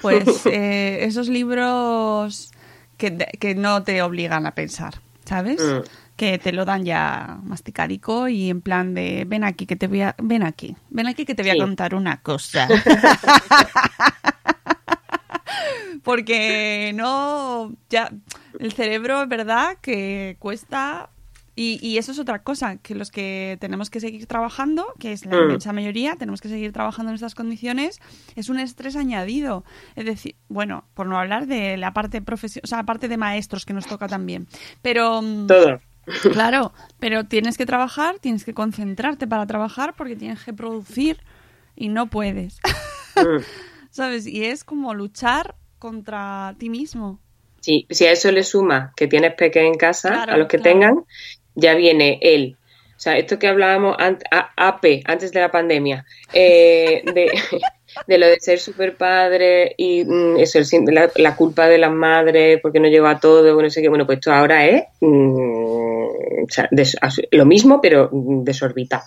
[0.00, 2.50] pues eh, esos libros
[2.96, 4.94] que, que no te obligan a pensar,
[5.26, 5.60] ¿sabes?
[5.62, 5.82] Mm.
[6.16, 10.00] Que te lo dan ya masticadico y en plan de ven aquí que te voy
[10.00, 11.58] a ven aquí, ven aquí que te voy Sí.
[11.60, 12.66] a contar una cosa.
[16.02, 18.10] Porque no, ya,
[18.60, 21.10] el cerebro es verdad que cuesta
[21.58, 25.24] y, y eso es otra cosa, que los que tenemos que seguir trabajando, que es
[25.24, 25.42] la Mm.
[25.44, 27.98] inmensa mayoría, tenemos que seguir trabajando en estas condiciones,
[28.36, 29.64] es un estrés añadido.
[29.96, 33.16] Es decir, bueno, por no hablar de la parte profesional, o sea, la parte de
[33.16, 34.46] maestros que nos toca también.
[34.82, 35.22] Pero...
[35.22, 35.80] mm, Todo.
[36.32, 41.18] Claro, pero tienes que trabajar, tienes que concentrarte para trabajar porque tienes que producir
[41.74, 42.60] y no puedes.
[43.16, 43.42] Mm.
[43.90, 44.26] ¿Sabes?
[44.26, 47.20] Y es como luchar contra ti mismo.
[47.60, 50.58] Sí, si a eso le suma que tienes peques en casa, Claro, a los que
[50.58, 50.72] claro.
[50.72, 51.04] tengan,
[51.54, 52.56] ya viene el.
[53.06, 53.96] Sea, esto que hablábamos
[54.56, 57.30] AP, antes de la pandemia, eh, de,
[58.18, 60.66] lo de ser super padre y mm, eso, el
[61.14, 63.88] la, culpa de las madres porque no llegó a todo, bueno, no sé qué.
[63.88, 66.04] Bueno, pues esto ahora es mm,
[67.30, 69.04] lo mismo, pero mm, desorbitado.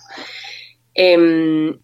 [0.94, 1.78] Em,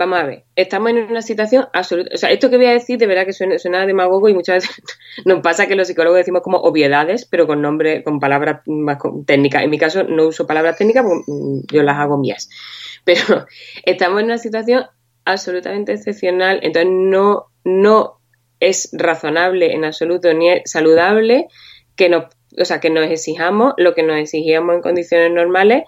[0.00, 2.10] vamos a ver, estamos en una situación absoluta.
[2.14, 4.62] O sea, esto que voy a decir de verdad que suena, suena demagogo y muchas
[4.64, 4.82] veces
[5.26, 9.62] nos pasa que los psicólogos decimos como obviedades, pero con nombre, con palabras más técnicas.
[9.62, 12.48] En mi caso no uso palabras técnicas porque mm, yo las hago mías.
[13.04, 13.46] Pero
[13.84, 14.84] estamos en una situación
[15.24, 18.20] absolutamente excepcional, entonces no, no
[18.58, 21.48] es razonable en absoluto ni es saludable
[21.96, 22.24] que nos,
[22.58, 25.84] o sea, que nos exijamos lo que nos exigíamos en condiciones normales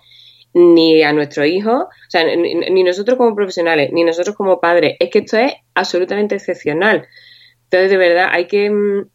[0.55, 4.97] ni a nuestros hijos, o sea, ni, ni nosotros como profesionales, ni nosotros como padres.
[5.01, 7.07] Es que esto es absolutamente excepcional.
[7.65, 9.09] Entonces, de verdad, hay que, mm,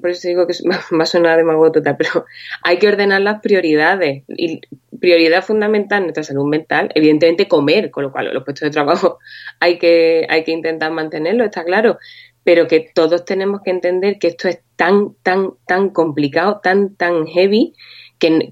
[0.00, 0.54] por eso digo que
[0.98, 2.26] va a sonar demagogo total, pero
[2.62, 4.24] hay que ordenar las prioridades.
[4.28, 4.60] Y
[5.00, 9.18] prioridad fundamental en nuestra salud mental, evidentemente comer, con lo cual los puestos de trabajo
[9.60, 11.98] hay que, hay que intentar mantenerlo, está claro.
[12.44, 17.26] Pero que todos tenemos que entender que esto es tan, tan, tan complicado, tan, tan
[17.26, 17.72] heavy,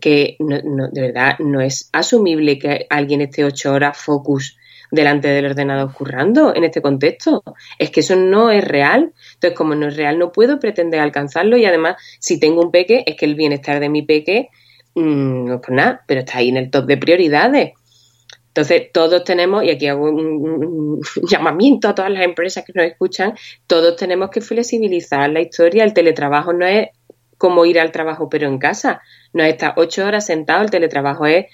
[0.01, 4.57] que, no, no- de verdad no es asumible que alguien esté ocho horas focus
[4.91, 7.43] delante del ordenador currando en este contexto.
[7.79, 9.13] Es que eso no es real.
[9.35, 13.05] Entonces, como no es real, no puedo pretender alcanzarlo y además, si tengo un peque,
[13.07, 14.49] es que el bienestar de mi peque,
[14.95, 17.73] mm, no es nada, pero está ahí en el top de prioridades.
[18.49, 23.35] Entonces, todos tenemos, y aquí hago un llamamiento a todas las empresas que nos escuchan,
[23.67, 25.85] todos tenemos que flexibilizar la historia.
[25.85, 26.89] El teletrabajo no es
[27.39, 29.01] como ir al trabajo pero en casa.
[29.33, 31.47] No es estar ocho horas sentado, el teletrabajo es,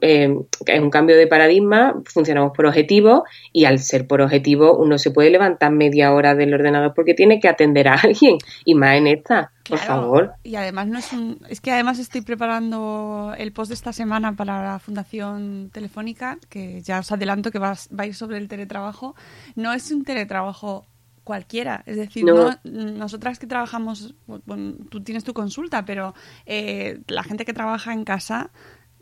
[0.00, 0.34] eh,
[0.66, 3.22] es un cambio de paradigma, funcionamos por objetivos
[3.52, 7.40] y al ser por objetivo uno se puede levantar media hora del ordenador porque tiene
[7.40, 10.32] que atender a alguien y más en esta, por Claro, favor.
[10.42, 14.34] Y además no es un, es que además estoy preparando el post de esta semana
[14.34, 18.48] para la Fundación Telefónica, que ya os adelanto que va, va a ir sobre el
[18.48, 19.14] teletrabajo.
[19.54, 20.86] No es un teletrabajo
[21.24, 22.34] cualquiera, es decir, No.
[22.50, 26.14] no- nosotras que trabajamos, bueno, tú tienes tu consulta, pero
[26.46, 28.50] eh, la gente que trabaja en casa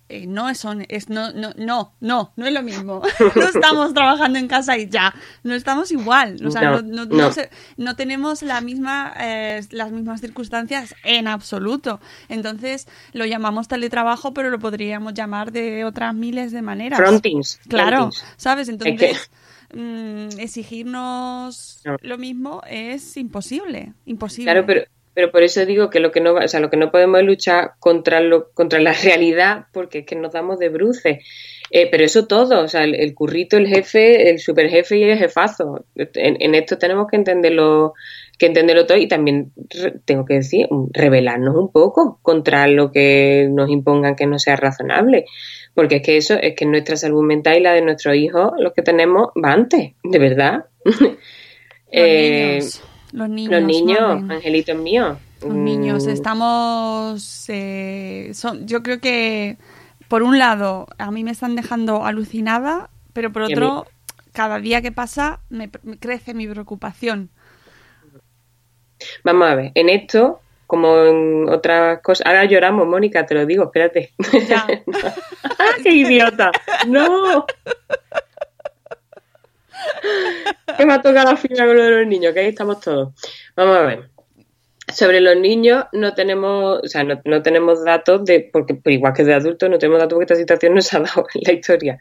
[0.08, 3.00] eh, no es, son, es no, no, no, no, no es lo mismo.
[3.36, 6.36] no estamos trabajando en casa y ya, no estamos igual.
[6.44, 7.32] O sea, no, No, no- no no.
[7.32, 11.98] se- no tenemos la misma, eh, las mismas circunstancias en absoluto.
[12.28, 16.98] Entonces lo llamamos teletrabajo, pero lo podríamos llamar de otras miles de maneras.
[17.00, 17.60] Frontings.
[17.68, 18.24] Claro, frontings.
[18.36, 18.68] ¿sabes?
[18.68, 19.16] que-
[19.72, 21.96] Mm, exigirnos No.
[22.02, 24.44] lo mismo es imposible, imposible.
[24.52, 24.82] Claro, pero,
[25.14, 27.20] pero por eso digo que lo que no, va- o sea, lo que no podemos
[27.20, 31.18] es luchar contra lo, contra la realidad, porque es que nos damos de bruces.
[31.74, 35.16] Eh, pero eso todo, o sea, el, el currito, el jefe, el superjefe y el
[35.18, 35.86] jefazo.
[35.96, 37.94] En, en esto tenemos que entenderlo,
[38.38, 43.48] que entenderlo todo y también re- tengo que decir, rebelarnos un poco contra lo que
[43.50, 45.24] nos impongan que no sea razonable.
[45.74, 48.74] Porque es que eso, es que nuestra salud mental y la de nuestros hijos, los
[48.74, 50.66] que tenemos, va antes, de verdad.
[51.94, 52.60] Eh,
[53.12, 55.18] los niños, los niños, angelitos míos.
[55.42, 57.44] Los niños, estamos.
[57.48, 59.56] eh, son, yo creo que,
[60.08, 63.86] por un lado, a mí me están dejando alucinada, pero por otro,
[64.32, 67.28] cada día que pasa me, me crece mi preocupación.
[69.24, 73.64] Vamos a ver, en esto, como en otras cosas, ahora lloramos, Mónica, te lo digo,
[73.64, 74.12] espérate.
[75.82, 76.50] ¡Qué idiota!
[76.86, 77.44] ¡No!
[80.76, 83.12] Que me ha tocado la fibra con lo de los niños, que ahí estamos todos.
[83.56, 84.10] Vamos a ver.
[84.92, 89.24] Sobre los niños no tenemos, o sea, no, tenemos datos de, porque pues, igual que
[89.24, 91.98] de adultos no tenemos datos porque esta situación no ha dado en la historia.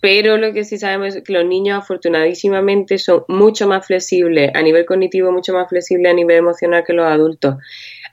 [0.00, 4.60] Pero lo que sí sabemos es que los niños afortunadísimamente son mucho más flexibles a
[4.60, 7.54] nivel cognitivo, mucho más flexibles a nivel emocional que los adultos.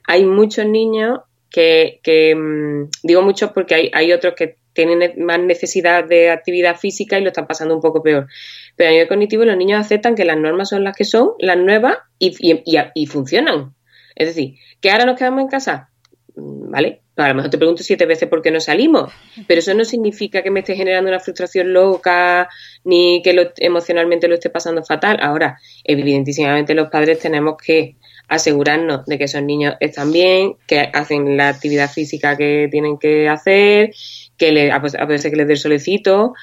[0.05, 5.13] Hay muchos niños que, que mm, digo muchos porque hay, hay otros que tienen ne-
[5.17, 8.27] más necesidad de actividad física y lo están pasando un poco peor.
[8.75, 11.57] Pero a nivel cognitivo los niños aceptan que las normas son las que son, las
[11.57, 13.73] nuevas, y, funcionan.
[14.15, 15.89] Es decir, que ahora nos quedamos en casa,
[16.35, 17.01] Mm, ¿vale?
[17.17, 19.11] A lo mejor te pregunto siete veces por qué no salimos,
[19.47, 22.47] pero eso no significa que me esté generando una frustración loca
[22.85, 25.17] ni que lo- emocionalmente lo esté pasando fatal.
[25.21, 27.95] Ahora, evidentísimamente los padres tenemos que
[28.29, 33.27] asegurarnos de que esos niños están bien, que hacen la actividad física que tienen que
[33.27, 33.91] hacer,
[34.39, 36.33] que le, a a veces que les dé el solecito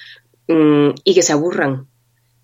[0.48, 1.86] mm, y que se aburran.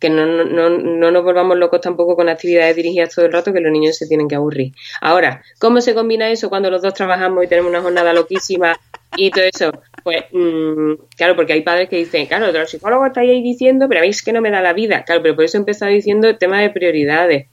[0.01, 3.53] Que no, no, no, no nos volvamos locos tampoco con actividades dirigidas todo el rato,
[3.53, 4.73] que los niños se tienen que aburrir.
[5.01, 8.77] Ahora, ¿cómo se combina eso cuando los dos trabajamos y tenemos una jornada loquísima
[9.17, 9.71] y todo eso?
[10.03, 14.01] Pues, mm, claro, porque hay padres que dicen, claro, los psicólogos estáis ahí diciendo, pero
[14.01, 15.05] veis que no me da la vida.
[15.05, 17.47] Claro, pero por eso he empezado diciendo el tema de prioridades.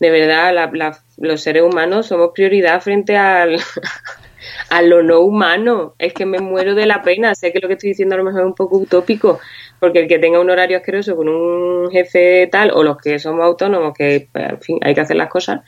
[0.00, 3.56] De verdad, la- los seres humanos somos prioridad frente al,
[4.68, 5.94] a lo no humano.
[5.98, 7.34] Es que me muero de la pena.
[7.34, 9.40] Sé que lo que estoy diciendo a lo mejor es un poco utópico,
[9.80, 13.44] porque el que tenga un horario asqueroso con un jefe tal, o los que somos
[13.44, 15.60] autónomos, que pues, en fin, hay que hacer las cosas,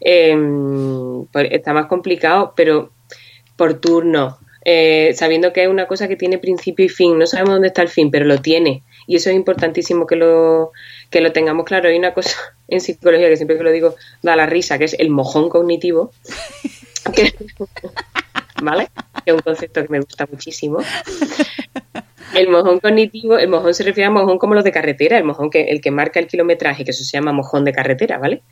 [0.00, 0.36] eh,
[1.32, 2.90] pues está más complicado, pero
[3.56, 7.18] por turno, eh, sabiendo que es una cosa que tiene principio y fin.
[7.18, 8.82] No sabemos dónde está el fin, pero lo tiene.
[9.06, 10.72] Y eso es importantísimo que lo,
[11.10, 11.88] que lo tengamos claro.
[11.88, 12.36] Hay una cosa
[12.68, 16.12] en psicología que siempre que lo digo da la risa, que es el mojón cognitivo.
[18.62, 18.88] ¿Vale?
[19.24, 20.78] Que es un concepto que me gusta muchísimo.
[22.34, 25.50] El mojón cognitivo, el mojón se refiere a mojón como los de carretera, el mojón
[25.50, 28.42] que el que marca el kilometraje, que eso se llama mojón de carretera, ¿vale?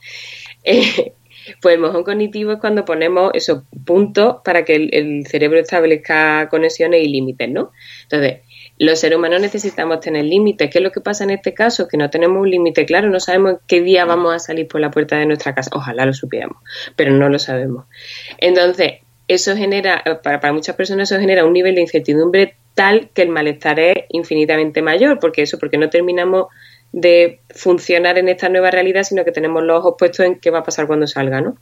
[0.62, 1.14] Eh,
[1.62, 7.02] pues el mojón cognitivo es cuando ponemos esos puntos para que el cerebro establezca conexiones
[7.02, 7.72] y límites, ¿no?
[8.02, 8.40] Entonces,
[8.80, 10.70] los seres humanos necesitamos tener límites.
[10.70, 11.86] ¿Qué es lo que pasa en este caso?
[11.86, 14.90] Que no tenemos un límite claro, no sabemos qué día vamos a salir por la
[14.90, 15.70] puerta de nuestra casa.
[15.74, 16.56] Ojalá lo supiéramos,
[16.96, 17.84] pero no lo sabemos.
[18.38, 23.20] Entonces, eso genera, para, para muchas personas, eso genera un nivel de incertidumbre tal que
[23.20, 26.46] el malestar es infinitamente mayor, porque eso, porque no terminamos
[26.90, 30.60] de funcionar en esta nueva realidad, sino que tenemos los ojos puestos en qué va
[30.60, 31.58] a pasar cuando salga, ¿no?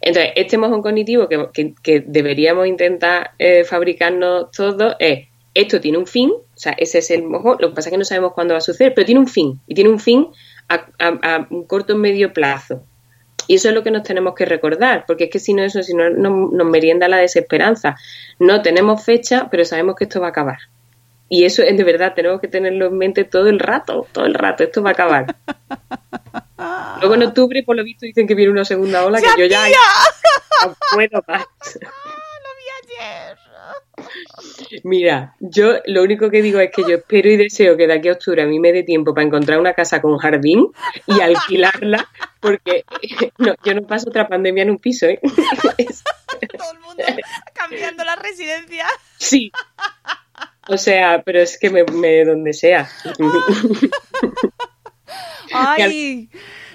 [0.00, 5.29] Entonces, este mojón cognitivo que deberíamos intentar eh, fabricarnos todos es,
[5.60, 7.98] esto tiene un fin, o sea, ese es el mojón, lo que pasa es que
[7.98, 10.28] no sabemos cuándo va a suceder, pero tiene un fin, y tiene un fin
[10.68, 12.82] a, a- a un corto o medio plazo.
[13.46, 15.82] Y eso es lo que nos tenemos que recordar, porque es que si no, eso
[15.82, 17.96] si no nos, nos merienda la desesperanza.
[18.38, 20.58] No tenemos fecha, pero sabemos que esto va a acabar.
[21.28, 24.34] Y eso es de verdad, tenemos que tenerlo en mente todo el rato, todo el
[24.34, 25.36] rato, esto va a acabar.
[27.00, 29.64] Luego en octubre, por lo visto, dicen que viene una segunda ola, que yo ya
[30.66, 31.44] no puedo más.
[34.84, 38.08] Mira, yo lo único que digo es que yo espero y deseo que de aquí
[38.08, 40.68] a octubre a mí me dé tiempo para encontrar una casa con jardín
[41.06, 42.08] y alquilarla,
[42.40, 42.84] porque
[43.38, 45.20] no, yo no paso otra pandemia en un piso, ¿eh?
[46.58, 47.02] Todo el mundo
[47.52, 48.86] cambiando la residencia.
[49.18, 49.52] Sí.
[50.68, 52.88] O sea, pero es que me, me donde sea.
[55.52, 56.30] Ay,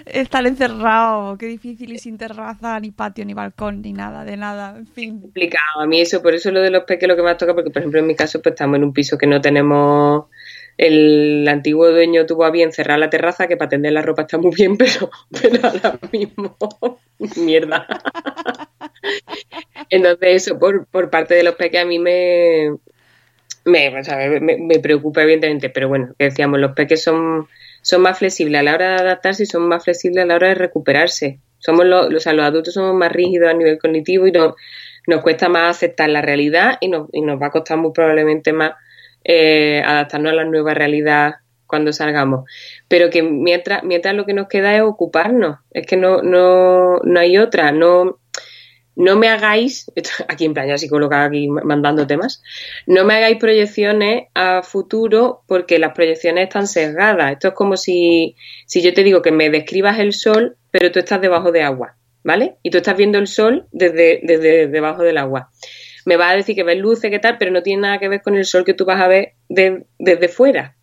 [0.05, 4.77] estar encerrado, qué difícil y sin terraza, ni patio, ni balcón, ni nada, de nada,
[4.77, 5.21] en fin.
[5.21, 5.81] complicado.
[5.81, 7.81] A mí eso, por eso lo de los peques lo que más toca, porque por
[7.81, 10.25] ejemplo en mi caso pues estamos en un piso que no tenemos...
[10.77, 14.37] El antiguo dueño tuvo a bien cerrar la terraza, que para tender la ropa está
[14.37, 15.09] muy bien, pero,
[15.41, 16.57] pero ahora mismo,
[17.37, 17.87] mierda.
[19.89, 22.75] Entonces eso, por, por parte de los peques a mí me,
[23.63, 27.47] me, o sea, me, me preocupa evidentemente, pero bueno, que decíamos, los peques son,
[27.85, 30.47] son más flexibles a la hora de adaptarse y son más flexibles a la hora
[30.47, 31.39] de recuperarse.
[31.59, 34.55] Somos los, o sea, los adultos somos más rígidos a nivel cognitivo y nos,
[35.21, 38.71] cuesta más aceptar la realidad y nos, y nos va a costar muy probablemente más
[39.23, 41.35] eh, adaptarnos a la nueva realidad
[41.67, 42.49] cuando salgamos.
[42.87, 45.59] Pero que mientras, mientras lo que nos queda es ocuparnos.
[45.69, 47.71] Es que no, no, no hay otra.
[47.71, 48.17] No,
[48.95, 49.91] no me hagáis,
[50.27, 52.41] aquí en plan ya psicóloga aquí mandando temas,
[52.85, 57.33] no me hagáis proyecciones a futuro porque las proyecciones están sesgadas.
[57.33, 58.35] Esto es como si,
[58.65, 61.97] si yo te digo que me describas el sol, pero tú estás debajo de agua,
[62.23, 62.55] ¿vale?
[62.63, 65.51] Y tú estás viendo el sol desde, desde debajo del agua.
[66.05, 68.21] Me vas a decir que ves luces, qué tal, pero no tiene nada que ver
[68.21, 70.75] con el sol que tú vas a ver desde fuera,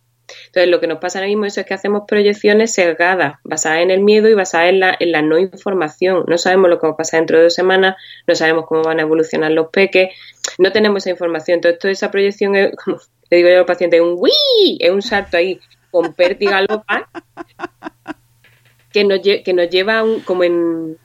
[0.47, 4.01] entonces, lo que nos pasa ahora mismo es que hacemos proyecciones sesgadas, basadas en el
[4.01, 6.23] miedo y basadas en la, en la no información.
[6.27, 7.95] No sabemos lo que va a pasar dentro de dos semanas,
[8.27, 10.09] no sabemos cómo van a evolucionar los peques,
[10.57, 11.55] no tenemos esa información.
[11.55, 12.97] Entonces, toda esa proyección es, como
[13.29, 14.77] le digo yo al paciente, un ¡wii!
[14.79, 15.59] Es un salto ahí
[15.91, 17.09] con pértiga loca
[18.91, 20.97] que nos, que nos lleva como en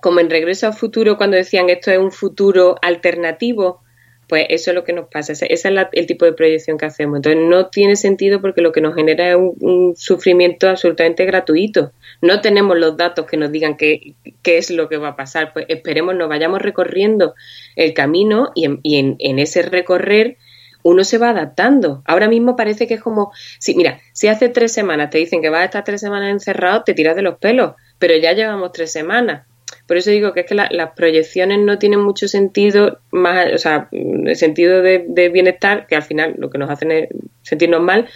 [0.00, 3.83] como en Regreso al Futuro, cuando decían esto es un futuro alternativo,
[4.28, 7.16] pues eso es lo que nos pasa, ese, es el tipo de proyección que hacemos.
[7.16, 11.92] Entonces no tiene sentido porque lo que nos genera es un, sufrimiento absolutamente gratuito.
[12.20, 14.14] No tenemos los datos que nos digan qué,
[14.44, 15.52] es lo que va a pasar.
[15.52, 17.34] Pues esperemos, nos vayamos recorriendo
[17.76, 20.38] el camino y en, en, ese recorrer
[20.82, 22.02] uno se va adaptando.
[22.04, 25.48] Ahora mismo parece que es como, si, mira, si hace tres semanas te dicen que
[25.48, 28.92] vas a estar tres semanas encerrado, te tiras de los pelos, pero ya llevamos tres
[28.92, 29.46] semanas.
[29.86, 33.88] Por eso digo que es que las proyecciones no tienen mucho sentido, más, o sea,
[33.92, 37.08] el sentido de, bienestar, que al final lo que nos hacen es
[37.42, 38.08] sentirnos mal,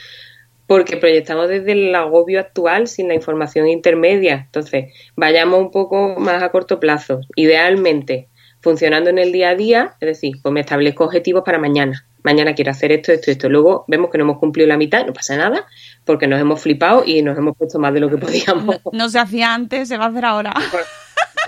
[0.66, 4.42] porque proyectamos desde el agobio actual sin la información intermedia.
[4.46, 7.20] Entonces, vayamos un poco más a corto plazo.
[7.36, 8.28] Idealmente,
[8.60, 12.04] funcionando en el día a día, es decir, pues me establezco objetivos para mañana.
[12.22, 13.48] Mañana quiero hacer esto, esto, esto.
[13.48, 15.66] Luego vemos que no hemos cumplido la mitad, no pasa nada,
[16.04, 18.80] porque nos hemos flipado y nos hemos puesto más de lo que podíamos.
[18.92, 20.52] No, se hacía antes, se va a hacer ahora.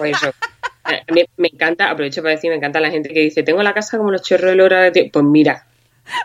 [0.01, 0.33] Pues eso.
[0.83, 3.75] A mí me encanta, aprovecho para decir, me encanta la gente que dice, tengo la
[3.75, 5.67] casa como los chorros de hora de Pues mira,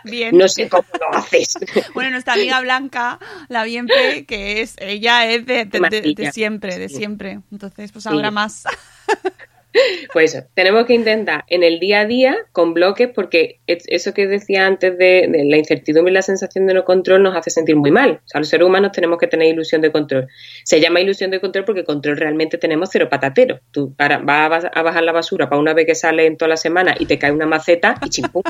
[0.02, 0.36] Bien.
[0.36, 1.58] No sé cómo lo haces.
[1.94, 3.18] Bueno, nuestra amiga Blanca,
[3.48, 7.40] la Bienpe, que es, ella es de, de, siempre, de siempre.
[7.52, 8.64] Entonces, pues ahora más.
[10.12, 14.26] Pues eso, tenemos que intentar en el día a día con bloques, porque eso que
[14.26, 17.90] decía antes de, la incertidumbre y la sensación de no control nos hace sentir muy
[17.90, 18.20] mal.
[18.24, 20.28] O sea, los seres humanos tenemos que tener ilusión de control.
[20.64, 23.60] Se llama ilusión de control porque control realmente tenemos cero patatero.
[23.70, 26.56] Tú ahora vas a bajar la basura para una vez que sale en toda la
[26.56, 28.42] semana y te cae una maceta y chimpum.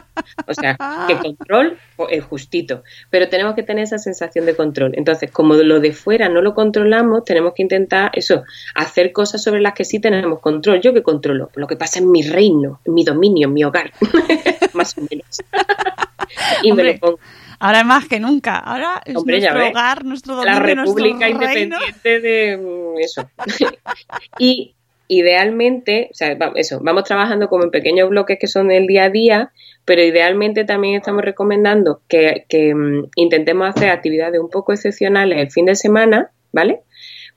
[0.46, 0.76] O sea,
[1.08, 2.82] que control pues, es justito.
[3.10, 4.92] Pero tenemos que tener esa sensación de control.
[4.96, 9.60] Entonces, como lo de fuera no lo controlamos, tenemos que intentar eso, hacer cosas sobre
[9.60, 10.80] las que sí tenemos control.
[10.80, 13.90] Yo que controlo lo que pasa en mi reino, en mi dominio, en mi hogar,
[14.74, 15.38] más o menos.
[16.62, 17.18] y me lo pongo.
[17.58, 18.58] Ahora más que nunca.
[18.58, 23.30] Ahora es nuestro hogar, nuestro dominio, La República Independiente de mm, eso.
[24.38, 24.74] y
[25.08, 29.10] idealmente, o sea, eso, vamos trabajando como en pequeños bloques que son el día a
[29.10, 29.52] día,
[29.86, 35.50] pero idealmente también estamos recomendando que, que mm, intentemos hacer actividades un poco excepcionales el
[35.50, 36.82] fin de semana, ¿vale?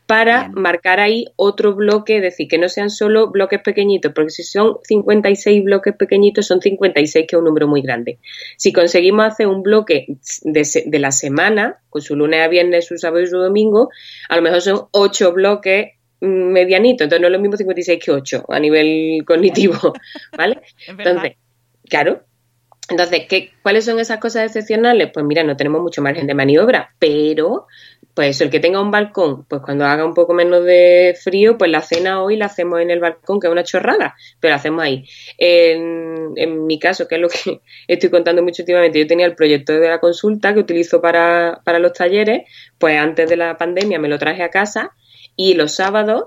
[0.09, 4.41] Para marcar ahí otro bloque, es decir, que no sean solo bloques pequeñitos, porque si
[4.41, 8.17] son 56 bloques pequeñitos, son 56, que es un número muy grande.
[8.57, 10.07] Si conseguimos hacer un bloque
[10.41, 13.89] de, la semana, con su lunes a viernes, su sábado y su domingo,
[14.29, 15.91] a lo mejor son 8 bloques
[16.21, 19.93] mm, medianitos, entonces no es lo mismo 56 que 8 a nivel cognitivo,
[20.35, 20.59] ¿vale?
[20.87, 21.33] Entonces,
[21.87, 22.23] claro,
[22.89, 25.11] entonces, ¿qué, ¿cuáles son esas cosas excepcionales?
[25.13, 27.67] Pues mira, no tenemos mucho margen de maniobra, pero
[28.13, 31.71] pues el que tenga un balcón, pues cuando haga un poco menos de frío, pues
[31.71, 34.83] la cena hoy la hacemos en el balcón, que es una chorrada, pero la hacemos
[34.83, 35.05] ahí.
[35.37, 39.35] En, en mi caso, que es lo que estoy contando mucho últimamente, yo tenía el
[39.35, 42.41] proyecto de la consulta que utilizo para, para los talleres,
[42.77, 44.91] pues antes de la pandemia me lo traje a casa
[45.35, 46.25] y los sábados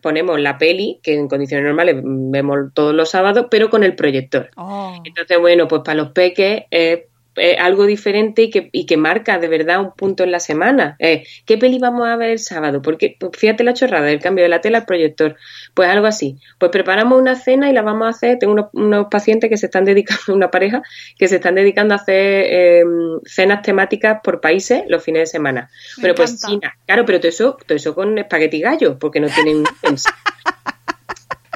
[0.00, 4.50] ponemos la peli, que en condiciones normales vemos todos los sábados, pero con el proyector.
[4.56, 5.00] Oh.
[5.04, 7.00] Entonces, bueno, pues para los peques es
[7.36, 10.96] eh, algo diferente y que, y que marca de verdad un punto en la semana.
[10.98, 12.82] Eh, ¿Qué peli vamos a ver el sábado?
[12.82, 15.36] Porque pues, fíjate la chorrada, el cambio de la tela al proyector.
[15.74, 16.38] Pues algo así.
[16.58, 18.38] Pues preparamos una cena y la vamos a hacer.
[18.38, 20.82] Tengo unos, pacientes que se están dedicando, una pareja,
[21.18, 25.70] que se están dedicando a hacer em, cenas temáticas por países los fines de semana.
[26.00, 29.64] pero pues China, claro, pero todo eso, todo eso con espagueti gallo, porque no tienen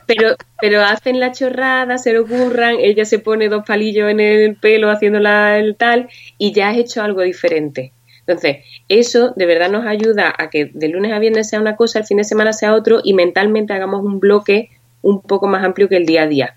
[0.09, 4.57] pero, pero hacen la chorrada, se lo ocurran, ella se pone dos palillos en el
[4.57, 7.93] pelo haciéndola el tal y ya has hecho algo diferente.
[8.27, 11.99] Entonces, eso de verdad nos ayuda a que de lunes a viernes sea una cosa,
[11.99, 14.71] el fin de semana sea otro y mentalmente hagamos un bloque
[15.03, 16.57] un poco más amplio que el día a día.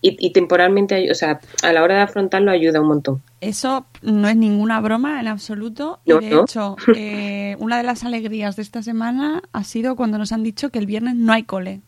[0.00, 3.22] y, y temporalmente, o sea, a la hora de afrontarlo ayuda un montón.
[3.40, 6.00] Eso no es ninguna broma en absoluto.
[6.04, 6.42] Y de no.
[6.42, 10.70] hecho, eh, una de las alegrías de esta semana ha sido cuando nos han dicho
[10.70, 11.80] que el viernes no hay cole.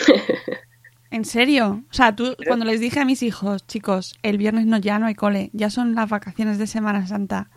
[1.10, 1.84] ¿En serio?
[1.90, 5.06] O sea, tú, cuando les dije a mis hijos, chicos, el viernes no, ya no
[5.06, 7.48] hay cole, ya son las vacaciones de Semana Santa.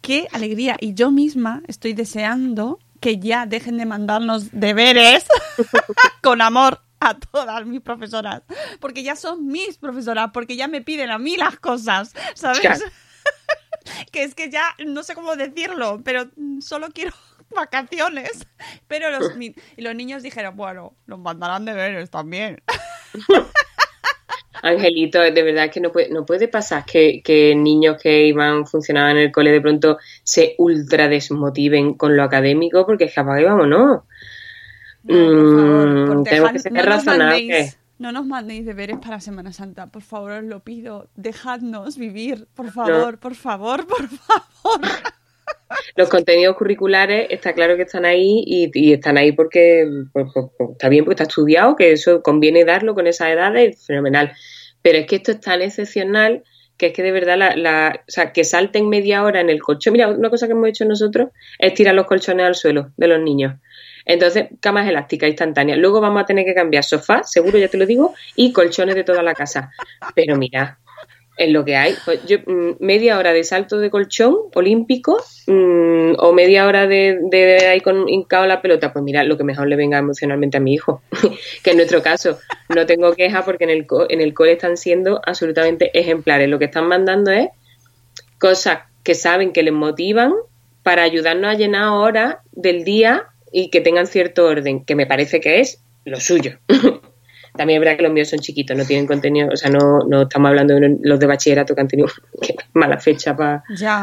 [0.00, 0.76] ¡Qué alegría!
[0.80, 5.26] Y yo misma estoy deseando que ya dejen de mandarnos deberes
[6.22, 8.42] con amor a todas mis profesoras.
[8.80, 12.84] Porque ya son mis profesoras, porque ya me piden a mí las cosas, ¿sabes?
[14.12, 16.30] Que es que ya no sé cómo decirlo, pero
[16.60, 17.12] solo quiero
[17.54, 18.46] vacaciones.
[18.88, 22.62] Pero los, ni- y los niños dijeron, bueno, nos mandarán deberes también.
[24.64, 29.16] Angelito, de verdad que no puede, no puede pasar que, que niños que iban, funcionaban
[29.16, 33.44] en el cole de pronto se ultra desmotiven con lo académico, porque es capaz que
[33.44, 34.02] vámonos.
[35.04, 37.78] No, por Mm, tenemos que ser no razonables.
[37.98, 41.08] No nos mandéis deberes para Semana Santa, por favor, os lo pido.
[41.16, 44.80] Dejadnos vivir, por favor, por favor, por favor.
[45.96, 50.70] Los contenidos curriculares está claro que están ahí y, están ahí porque pues, pues, pues,
[50.72, 54.32] está bien, porque está estudiado, que eso conviene darlo con esas edades, fenomenal.
[54.82, 56.42] Pero es que esto es tan excepcional
[56.76, 59.62] que es que de verdad, la, la- o sea, que salten media hora en el
[59.62, 59.92] colchón.
[59.92, 63.20] Mira, una cosa que hemos hecho nosotros es tirar los colchones al suelo de los
[63.20, 63.54] niños.
[64.04, 65.78] Entonces, camas elásticas instantáneas.
[65.78, 69.04] Luego vamos a tener que cambiar sofá, seguro, ya te lo digo, y colchones de
[69.04, 69.70] toda la casa.
[70.16, 70.80] Pero mira,
[71.36, 71.94] es lo que hay.
[72.04, 75.16] Pues yo, mm, media hora de salto de colchón olímpico
[75.46, 79.44] mm, o media hora de, de ahí con hincado la pelota, pues mira, lo que
[79.44, 81.02] mejor le venga emocionalmente a mi hijo.
[81.64, 84.76] que en nuestro caso no tengo queja porque en el, co- en el cole están
[84.76, 86.48] siendo absolutamente ejemplares.
[86.48, 87.48] Lo que están mandando es
[88.38, 90.32] cosas que saben que les motivan
[90.82, 95.40] para ayudarnos a llenar horas del día y que tengan cierto orden, que me parece
[95.40, 96.58] que es lo suyo.
[97.54, 100.22] También es verdad que los míos son chiquitos, no tienen contenido, o sea, no, no
[100.22, 102.08] estamos hablando de los de bachillerato que han tenido
[102.72, 103.62] mala fecha para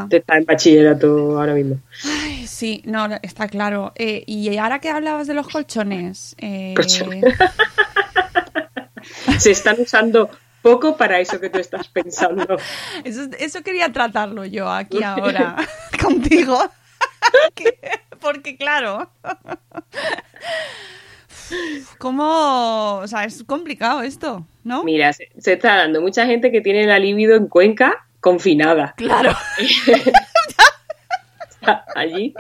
[0.10, 1.80] estar en bachillerato ahora mismo.
[2.06, 3.92] Ay, sí, no, está claro.
[3.96, 7.24] Eh, y ahora que hablabas de los colchones, eh, Colchones.
[9.40, 10.30] Se están usando
[10.62, 12.58] poco para eso que tú estás pensando.
[13.04, 15.56] eso, eso quería tratarlo yo aquí ahora
[16.02, 16.60] contigo.
[17.56, 17.80] Que-
[18.20, 19.10] Porque claro,
[21.98, 22.96] ¿cómo?
[23.02, 24.84] O sea, es complicado esto, ¿no?
[24.84, 28.94] Mira, se, se está dando mucha gente que tiene la libido en Cuenca confinada.
[28.98, 29.32] Claro.
[31.96, 32.34] allí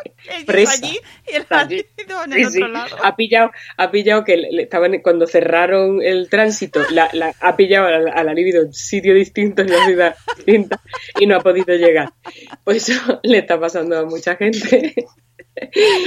[0.45, 0.71] presa.
[0.73, 0.97] allí
[1.31, 1.85] y el Allí.
[1.97, 2.57] en Sí, el sí.
[2.57, 2.95] otro lado.
[3.03, 7.55] Ha pillado, ha pillado que le- le estaban cuando cerraron el tránsito, la, la- ha
[7.55, 10.79] pillado a la, a la libido en sitio distinto en la ciudad distinta
[11.19, 12.11] y no ha podido llegar.
[12.63, 14.95] Pues eso le está pasando a mucha gente.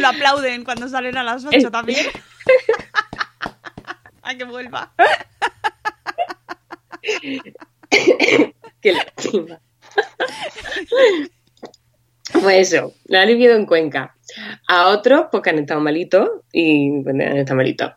[0.00, 2.06] Lo aplauden cuando salen a las 8 también.
[4.22, 4.92] A que vuelva.
[8.80, 9.60] Qué lástima.
[12.32, 14.16] Pues eso, la ha vivido en Cuenca.
[14.66, 17.92] A otros, porque han estado malitos y bueno, han estado malitos.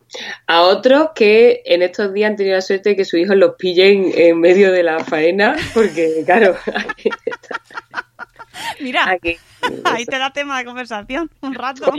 [0.48, 3.56] A otros que en estos días han tenido la suerte de que sus hijos los
[3.56, 7.10] pillen en medio de la faena, porque claro, aquí,
[8.80, 9.38] Mira, aquí
[9.86, 11.94] ahí te da tema de conversación un rato.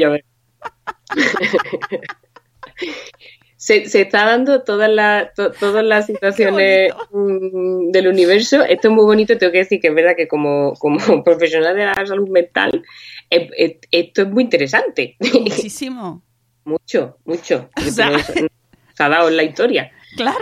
[3.59, 8.63] Se, se está dando todas las to- todas las situaciones mm, del universo.
[8.63, 9.39] Esto es muy bonito.
[9.39, 12.83] Tengo que decir que es verdad que como, como profesional de la salud mental,
[13.31, 15.17] eh, eh, esto es muy interesante.
[15.21, 16.23] Muchísimo.
[16.65, 17.71] mucho, mucho.
[17.77, 18.11] O sea-
[18.99, 19.91] ha dado en la historia.
[20.17, 20.39] Claro.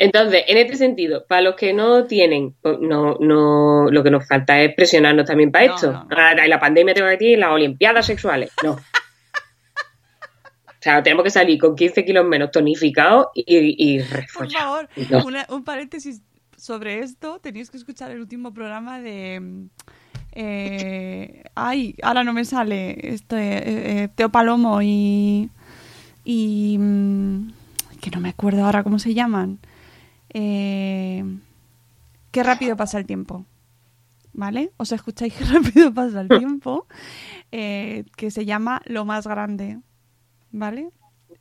[0.00, 4.60] Entonces, en este sentido, para los que no tienen, no, no, lo que nos falta
[4.62, 5.92] es presionarnos también para No, esto.
[5.92, 6.08] no, no.
[6.16, 8.52] Ah, la pandemia tengo que decir las olimpiadas sexuales.
[8.62, 8.78] No.
[10.78, 14.00] O sea, tenemos que salir con 15 kilos menos tonificados y, y
[14.34, 15.24] Por favor, No.
[15.24, 16.22] una- un paréntesis
[16.56, 17.40] sobre esto.
[17.40, 19.66] Tenéis que escuchar el último programa de.
[20.32, 22.96] eh, ay, ahora no me sale.
[23.14, 25.50] Este, eh, Teo Palomo y.
[26.24, 26.76] Y.
[26.78, 27.52] mm,
[28.00, 29.58] que no me acuerdo ahora cómo se llaman.
[30.32, 31.24] Eh,
[32.30, 33.44] qué rápido pasa el tiempo.
[34.32, 34.70] ¿Vale?
[34.76, 36.86] Os escucháis qué rápido pasa el tiempo.
[37.50, 39.78] eh, que se llama Lo más grande.
[40.50, 40.90] ¿Vale?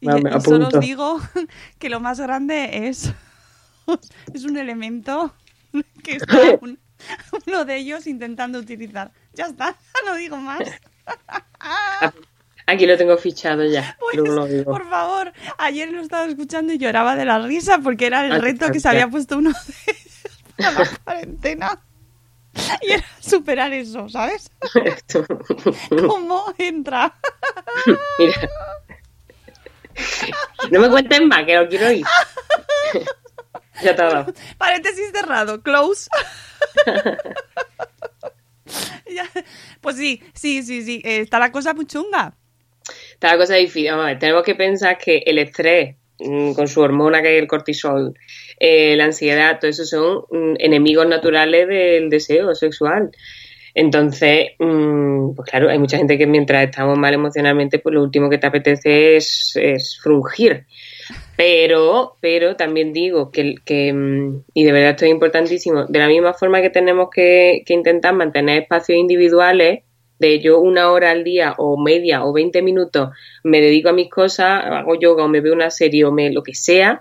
[0.01, 0.07] Y,
[0.41, 1.19] solo os digo
[1.79, 3.11] que lo más grande es,
[4.33, 5.33] es un elemento
[6.03, 6.79] que está un-
[7.47, 9.11] uno de ellos intentando utilizar.
[9.33, 10.59] Ya está, no digo más.
[12.65, 13.95] Aquí lo tengo fichado ya.
[13.99, 18.25] Pues, lo por favor, ayer lo estaba escuchando y lloraba de la risa porque era
[18.25, 20.23] el Ah, reto que se había puesto uno de ellos
[20.57, 21.79] para la cuarentena.
[22.81, 24.51] Y era superar eso, ¿sabes?
[26.07, 27.13] ¿Cómo entra?
[28.17, 28.49] Mira.
[30.71, 32.05] No me cuentes más, que lo quiero oír.
[33.83, 34.33] Ya te dado.
[34.57, 36.09] Paréntesis cerrado, close.
[39.09, 39.27] Ya,
[39.81, 41.01] Pues sí, sí, sí, sí.
[41.05, 42.35] eh, está la cosa muy chunga.
[43.13, 43.89] Está la cosa difícil.
[43.89, 47.41] Vamos a ver, tenemos que pensar que el estrés, mm, con su hormona que es
[47.41, 48.13] el cortisol,
[48.59, 53.11] eh, la ansiedad, todo eso son mm, enemigos naturales del deseo sexual.
[53.79, 58.27] Entonces, mm, pues claro, hay mucha gente que mientras estamos mal emocionalmente, pues lo último
[58.27, 60.65] que te apetece es, es frungir.
[61.35, 66.07] Pero, pero también digo que, que, mm, y de verdad esto es importantísimo, de la
[66.07, 69.83] misma forma que tenemos que, que intentar mantener espacios individuales,
[70.17, 73.09] de yo una hora al día o media o 20 minutos
[73.43, 76.41] me dedico a mis cosas, hago yoga o me veo una serie o me lo
[76.41, 76.99] que sea,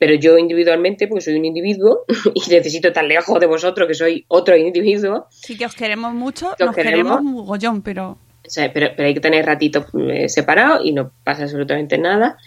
[0.00, 4.24] pero yo individualmente, porque soy un individuo y necesito estar lejos de vosotros, que soy
[4.28, 7.18] otro individuo, Sí que os queremos mucho, Os nos queremos.
[7.18, 8.12] queremos mogollón, pero
[8.46, 12.38] o sea, pero, pero hay que tener ratitos eh, separados y no pasa absolutamente nada.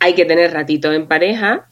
[0.00, 1.68] Hay que tener ratitos en pareja,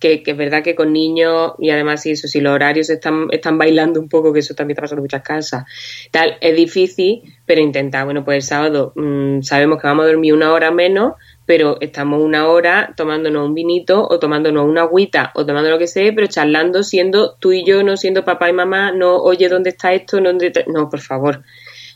[0.00, 3.28] que, que es verdad que con niños y además si eso, si los horarios están,
[3.30, 5.64] están bailando un poco, que eso también está pasando en muchas casas,
[6.10, 10.34] tal, es difícil, pero intentar, bueno, pues el sábado mm, sabemos que vamos a dormir
[10.34, 11.14] una hora menos,
[11.48, 15.86] pero estamos una hora tomándonos un vinito o tomándonos una agüita o tomando lo que
[15.86, 19.70] sea, pero charlando siendo tú y yo, no siendo papá y mamá, no, oye, ¿dónde
[19.70, 20.20] está esto?
[20.20, 20.64] No, ¿dónde está-?".
[20.66, 21.42] no por favor.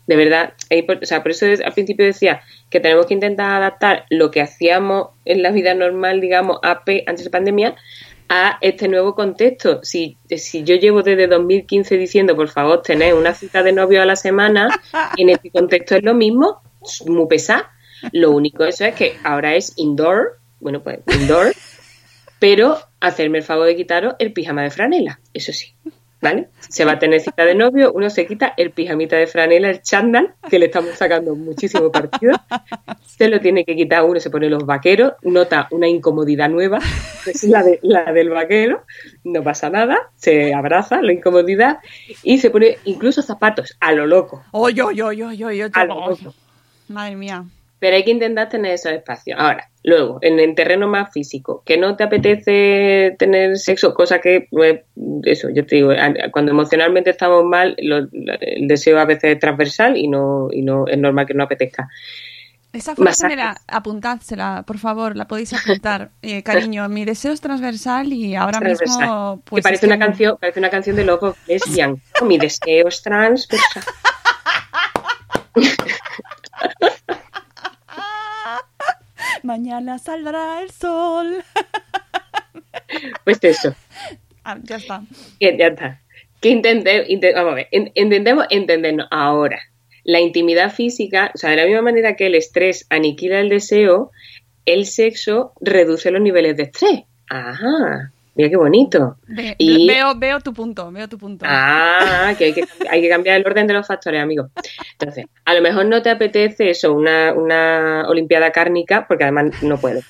[0.07, 2.40] De verdad, o sea, por eso es- al principio decía
[2.70, 7.24] que tenemos que intentar adaptar lo que hacíamos en la vida normal, digamos, AP antes
[7.24, 7.76] de pandemia,
[8.30, 9.80] a este nuevo contexto.
[9.82, 14.07] Si, si yo llevo desde 2015 diciendo, por favor, tener una cita de novio a
[14.07, 14.70] la semana,
[15.18, 17.64] en este contexto es lo mismo, es muy pesado.
[18.11, 21.53] Lo único eso es que ahora es indoor, bueno, pues indoor,
[22.38, 25.74] pero hacerme el favor de quitaros el pijama de franela, eso sí.
[26.20, 26.50] ¿Vale?
[26.61, 29.82] Se va a tener cita de novio, uno se quita el pijamita de franela, el
[29.82, 32.34] chándal, que le estamos sacando muchísimo partido.
[33.05, 36.78] Se lo tiene que quitar uno, se pone los vaqueros, nota una incomodidad nueva,
[37.24, 38.84] que es la, de, la del vaquero,
[39.24, 41.78] no pasa nada, se abraza la incomodidad
[42.22, 44.44] y se pone incluso zapatos a lo loco.
[44.53, 45.70] Oye, oye, oye, oye, oye.
[46.88, 47.44] Madre mía.
[47.82, 49.40] Pero hay que intentar tener esos espacios.
[49.40, 54.46] Ahora, luego, en el terreno más físico, que no te apetece tener sexo, cosa que,
[54.52, 54.82] pues,
[55.24, 55.90] eso, yo te digo,
[56.30, 60.86] cuando emocionalmente estamos mal, lo- el deseo a veces es transversal y no, y no
[60.86, 61.88] es normal que no apetezca.
[62.72, 66.10] Esa frase me la apuntádsela, por favor, la podéis apuntar.
[66.22, 68.98] Eh, cariño, mi deseo es transversal y ahora Transversal.
[69.00, 72.00] mismo pues que parece que una canción, parece una canción de Love of Lesbian.
[72.28, 73.82] Mi deseo es transversal.
[79.43, 81.45] Mañana saldrá el sol.
[83.24, 83.74] Pues eso.
[84.45, 85.05] Ah, ya está.
[85.38, 86.03] Que ya está.
[86.40, 86.57] Que
[87.36, 89.61] vamos a ver, intentemos entendernos ahora.
[90.03, 94.11] La intimidad física, o sea, de la misma manera que el estrés aniquila el deseo,
[94.64, 97.03] el sexo reduce los niveles de estrés.
[97.28, 99.16] Ajá, mira qué bonito.
[99.26, 101.44] Ve- Y- veo, veo tu punto, veo tu punto.
[101.48, 104.48] Ah, que hay, que hay que cambiar el orden de los factores, amigo.
[104.92, 109.78] Entonces, a lo mejor no te apetece eso, una, una olimpiada cárnica, porque además no
[109.78, 110.04] puedes.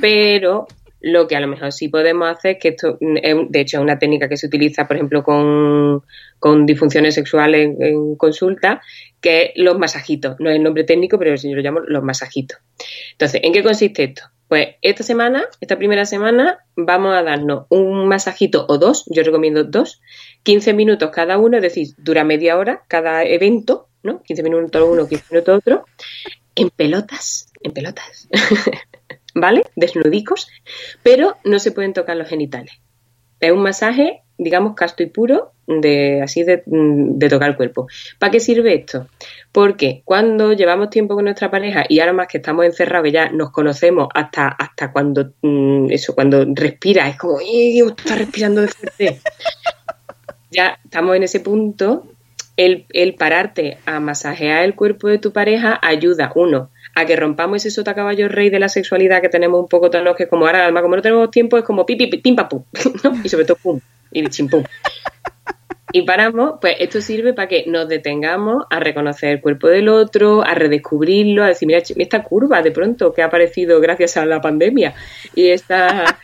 [0.00, 0.66] Pero
[1.00, 4.28] lo que a lo mejor sí podemos hacer, que esto, de hecho, es una técnica
[4.28, 6.02] que se utiliza, por ejemplo, con,
[6.38, 8.80] con disfunciones sexuales en, en consulta,
[9.20, 10.36] que es los masajitos.
[10.40, 12.58] No es el nombre técnico, pero yo lo llamo los masajitos.
[13.12, 14.22] Entonces, ¿en qué consiste esto?
[14.48, 19.64] Pues esta semana, esta primera semana, vamos a darnos un masajito o dos, yo recomiendo
[19.64, 20.00] dos,
[20.44, 24.22] 15 minutos cada uno, es decir, dura media hora cada evento, ¿no?
[24.22, 25.84] 15 minutos uno, 15 minutos otro,
[26.54, 28.28] en pelotas, en pelotas,
[29.34, 29.64] ¿vale?
[29.74, 30.48] Desnudicos,
[31.02, 32.80] pero no se pueden tocar los genitales.
[33.40, 37.88] Es un masaje, digamos, casto y puro, de así de, de tocar el cuerpo.
[38.18, 39.08] ¿Para qué sirve esto?
[39.52, 43.30] Porque cuando llevamos tiempo con nuestra pareja y ahora más que estamos encerrados, que ya
[43.30, 48.60] nos conocemos hasta, hasta cuando mm, eso, cuando respira, es como, ¡ay, Dios, está respirando
[48.60, 49.20] de fuerte!
[50.50, 52.06] ya estamos en ese punto,
[52.56, 57.56] el, el pararte a masajear el cuerpo de tu pareja ayuda, uno, a que rompamos
[57.58, 60.62] ese sota caballo rey de la sexualidad que tenemos un poco todos que como ahora,
[60.62, 62.62] además, como no tenemos tiempo, es como pi, pi, pi, pim, pa, pum,
[63.04, 63.14] ¿no?
[63.22, 63.80] y sobre todo pum,
[64.10, 64.64] y chim, pum.
[65.92, 70.42] Y paramos, pues esto sirve para que nos detengamos a reconocer el cuerpo del otro,
[70.44, 74.40] a redescubrirlo, a decir, mira, esta curva de pronto que ha aparecido gracias a la
[74.40, 74.94] pandemia
[75.34, 76.18] y esta,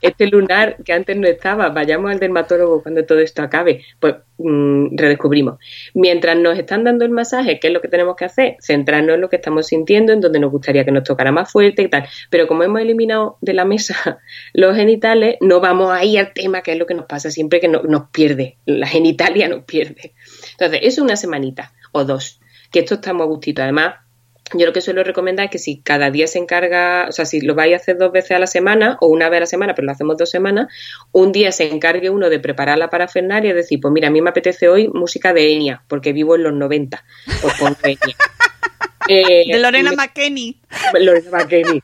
[0.00, 4.96] este lunar que antes no estaba, vayamos al dermatólogo cuando todo esto acabe, pues mm,
[4.96, 5.58] redescubrimos.
[5.94, 8.56] Mientras nos están dando el masaje, ¿qué es lo que tenemos que hacer?
[8.60, 11.82] Centrarnos en lo que estamos sintiendo, en donde nos gustaría que nos tocara más fuerte
[11.82, 12.06] y tal.
[12.30, 14.20] Pero como hemos eliminado de la mesa
[14.52, 17.68] los genitales, no vamos ahí al tema, que es lo que nos pasa siempre que
[17.68, 18.56] no- nos pierde.
[18.66, 20.14] La genitalia nos pierde.
[20.52, 22.40] Entonces, eso una semanita o dos,
[22.70, 23.62] que esto estamos a gustito.
[23.62, 23.94] Además,
[24.54, 27.40] yo lo que suelo recomendar es que si cada día se encarga, o sea, si
[27.40, 29.74] lo vais a hacer dos veces a la semana o una vez a la semana,
[29.74, 30.68] pero lo hacemos dos semanas,
[31.12, 34.20] un día se encargue uno de preparar la parafernalia y decir, pues mira, a mí
[34.20, 37.04] me apetece hoy música de Enya, porque vivo en los 90,
[37.40, 38.16] pues pongo Enya.
[39.08, 40.56] Eh, De Lorena McKenney.
[41.00, 41.82] Lorena el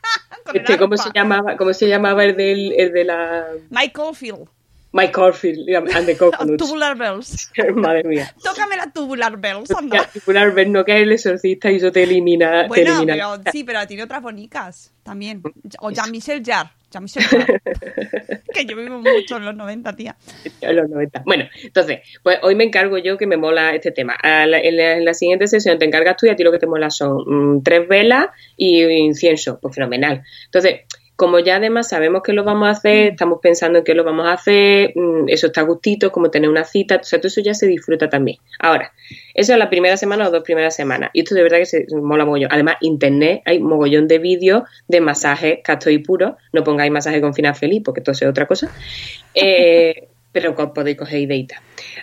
[0.55, 1.57] Este, ¿cómo se llamaba?
[1.57, 4.49] ¿Cómo se llamaba el del el de la Mike Caulfield.
[4.93, 6.57] Mike Caulfield and the Coconuts?
[6.57, 7.51] Tubular Bells.
[7.75, 8.35] Madre mía.
[8.43, 9.99] Tócame la Tubular Bells, anda.
[9.99, 13.13] Particular ver no que es el exorcista y eso te elimina, te Bueno, elimina.
[13.15, 15.43] pero sí, pero tiene otras bonicas también.
[15.81, 16.71] O Jean-Michel Jarre.
[16.91, 17.61] Jean-Michel Jarre.
[18.55, 20.17] que yo vivo mucho en los 90, tía.
[20.63, 21.23] en los 90.
[21.27, 24.15] Bueno, entonces, pues hoy me encargo yo que me mola este tema.
[24.15, 26.51] A la- en, la, en la siguiente sesión te encargas tú y a ti lo
[26.51, 29.59] que te mola son mm, tres velas y incienso.
[29.61, 30.23] Pues fenomenal.
[30.47, 30.81] Entonces,
[31.19, 34.29] como ya además sabemos que lo vamos a hacer, estamos pensando en qué lo vamos
[34.29, 37.41] a hacer, mm, eso está a gustito, como tener una cita, o sea, todo eso
[37.41, 38.39] ya se disfruta también.
[38.61, 38.93] Ahora,
[39.35, 41.11] eso es la primera semana o dos primeras semanas.
[41.13, 42.53] Y esto de verdad que se mola mogollón.
[42.53, 46.35] Además, internet, hay mogollón de vídeos de masajes castos y puros.
[46.53, 48.71] No pongáis masaje con final feliz, porque esto es otra cosa.
[49.35, 51.61] Eh, pero podéis coger ideitas.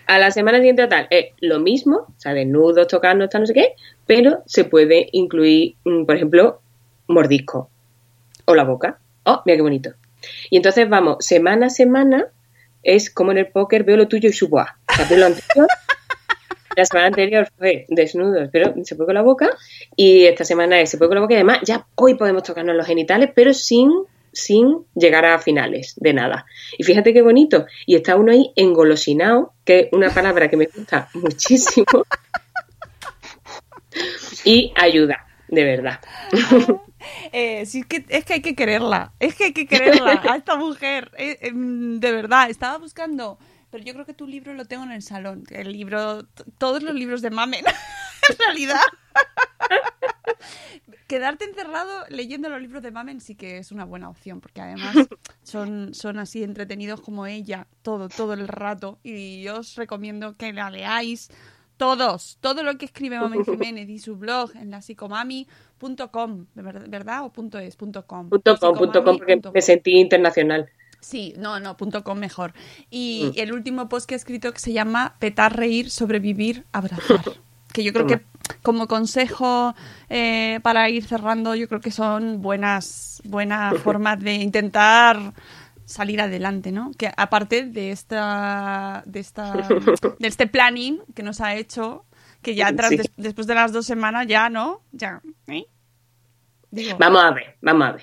[0.07, 3.53] A la semana siguiente tal, es lo mismo, o sea, desnudos, tocarnos, tal, no sé
[3.53, 3.73] qué,
[4.05, 6.61] pero se puede incluir, mm, por ejemplo,
[7.07, 7.69] mordisco
[8.45, 8.99] o la boca.
[9.25, 9.93] Oh, mira qué bonito.
[10.49, 12.27] Y entonces vamos, semana a semana,
[12.83, 14.77] es como en el póker, veo lo tuyo y subo a.
[15.09, 15.67] Lo anterior,
[16.77, 19.49] la semana anterior fue desnudos, pero se puede con la boca.
[19.95, 21.33] Y esta semana es se puede con la boca.
[21.33, 23.91] Y además, ya hoy podemos tocarnos los genitales, pero sin,
[24.31, 26.45] sin llegar a finales de nada.
[26.77, 27.65] Y fíjate qué bonito.
[27.87, 31.85] Y está uno ahí engolosinado, que es una palabra que me gusta muchísimo.
[34.45, 35.99] y ayuda, de verdad.
[37.31, 39.13] Eh, sí, es que, es que hay que quererla.
[39.19, 41.11] Es que hay que quererla a esta mujer.
[41.17, 43.37] Eh, em, de verdad, estaba buscando.
[43.69, 45.43] Pero yo creo que tu libro lo tengo en el salón.
[45.51, 46.23] El libro,
[46.57, 47.63] todos los libros de Mamen,
[48.29, 48.81] en realidad.
[51.05, 54.95] Quedarte encerrado leyendo los libros de Mamen sí que es una buena opción, porque además
[55.43, 58.97] son, son así entretenidos como ella, todo, todo el rato.
[59.03, 61.29] Y yo os recomiendo que la leáis
[61.77, 66.89] todos, todo lo que escribe Mamen Jiménez y su blog en la psicomami.com, ¿de ver-
[66.89, 67.23] ¿verdad?
[67.25, 67.75] ¿O punto es?
[67.75, 68.29] Punto com.
[68.29, 70.69] Punto com, punto com, porque me sentí internacional.
[71.01, 72.53] Sí, no, no, punto com mejor.
[72.89, 73.39] Y Mm.
[73.39, 76.99] el último post que he escrito que se llama Petar, reír, sobrevivir, abrazar.
[77.75, 78.21] Que yo creo que
[78.63, 79.75] como consejo
[80.07, 85.33] eh, para ir cerrando, yo creo que son buenas, buenas formas de intentar
[85.85, 86.91] salir adelante, ¿no?
[86.97, 89.53] Que aparte de esta, de esta,
[90.19, 92.05] de este planning que nos ha hecho,
[92.41, 92.97] que ya tras- Sí.
[92.97, 94.81] des- después de las dos semanas ya, ¿no?
[94.91, 95.65] Ya, ¿eh?
[96.71, 98.01] Digo, Vamos a ver, vamos a ver.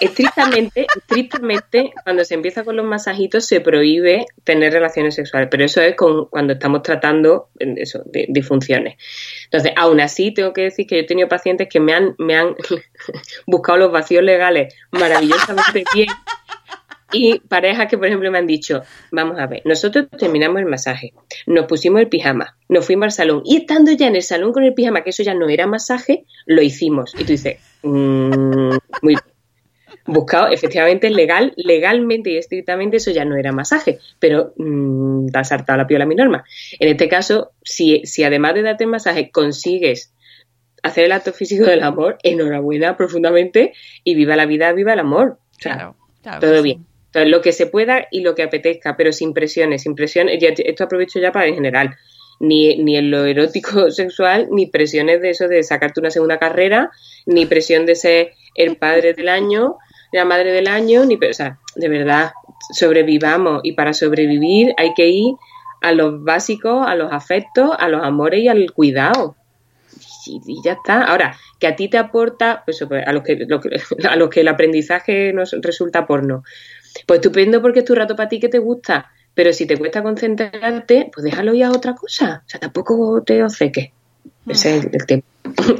[0.00, 5.82] Estrictamente, estrictamente, cuando se empieza con los masajitos se prohíbe tener relaciones sexuales, pero eso
[5.82, 8.96] es con, cuando estamos tratando eso, de disfunciones.
[9.44, 12.36] Entonces, aún así, tengo que decir que yo he tenido pacientes que me han, me
[12.36, 12.54] han
[13.46, 16.08] buscado los vacíos legales maravillosamente bien
[17.12, 18.82] y parejas que, por ejemplo, me han dicho,
[19.12, 21.12] vamos a ver, nosotros terminamos el masaje,
[21.46, 24.64] nos pusimos el pijama, nos fuimos al salón y estando ya en el salón con
[24.64, 27.14] el pijama, que eso ya no era masaje, lo hicimos.
[27.16, 28.70] Y tú dices, "Mm,
[29.02, 29.20] muy bien.
[30.08, 35.48] Buscado, efectivamente, legal, legalmente y estrictamente eso ya no era masaje, pero mm, te has
[35.48, 36.44] saltado la piola a mi norma.
[36.78, 40.12] En este caso, si, si además de darte masaje consigues
[40.82, 43.72] hacer el acto físico del amor, enhorabuena profundamente
[44.04, 45.38] y viva la vida, viva el amor.
[45.50, 46.62] O sea, claro, claro todo sí.
[46.62, 46.86] bien.
[47.24, 50.38] Lo que se pueda y lo que apetezca, pero sin presiones, sin presiones.
[50.40, 51.96] Esto aprovecho ya para en general.
[52.38, 56.90] Ni, ni en lo erótico sexual, ni presiones de eso de sacarte una segunda carrera,
[57.24, 59.76] ni presión de ser el padre del año,
[60.12, 62.32] la madre del año, ni, o sea, de verdad,
[62.72, 63.60] sobrevivamos.
[63.64, 65.34] Y para sobrevivir hay que ir
[65.80, 69.36] a los básicos, a los afectos, a los amores y al cuidado.
[70.26, 71.04] Y, ya está.
[71.04, 74.40] Ahora, que a ti te aporta, pues, pues, a, los lo que- a los que
[74.40, 76.42] el aprendizaje nos resulta porno,
[77.06, 79.10] pues estupendo porque es tu rato para ti que te gusta.
[79.34, 82.42] Pero si te cuesta concentrarte, pues déjalo ir a otra cosa.
[82.46, 83.90] O sea, tampoco te obceques.
[84.46, 85.22] Ese es el, tema,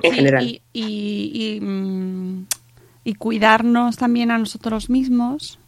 [0.03, 0.45] en general.
[0.45, 2.47] Y, y, y, mm,
[3.05, 5.61] y cuidarnos también a nosotros mismos,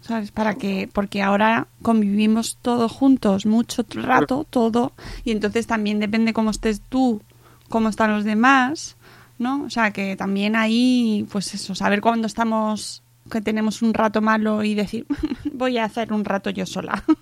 [0.00, 0.30] ¿sabes?
[0.30, 6.50] Para que, porque ahora convivimos todos juntos mucho rato, todo, y entonces también depende cómo
[6.50, 7.20] estés tú,
[7.68, 8.96] cómo están los demás,
[9.38, 9.64] ¿no?
[9.64, 14.62] O sea, que también ahí, pues eso, saber cuándo estamos, que tenemos un rato malo
[14.62, 15.06] y decir,
[15.52, 17.02] voy a hacer un rato yo sola.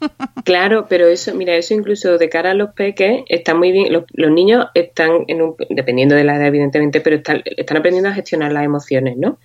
[0.45, 3.93] Claro, pero eso, mira, eso incluso de cara a los peques está muy bien.
[3.93, 8.09] Los, los niños están, en un, dependiendo de la edad, evidentemente, pero están, están aprendiendo
[8.09, 9.39] a gestionar las emociones, ¿no?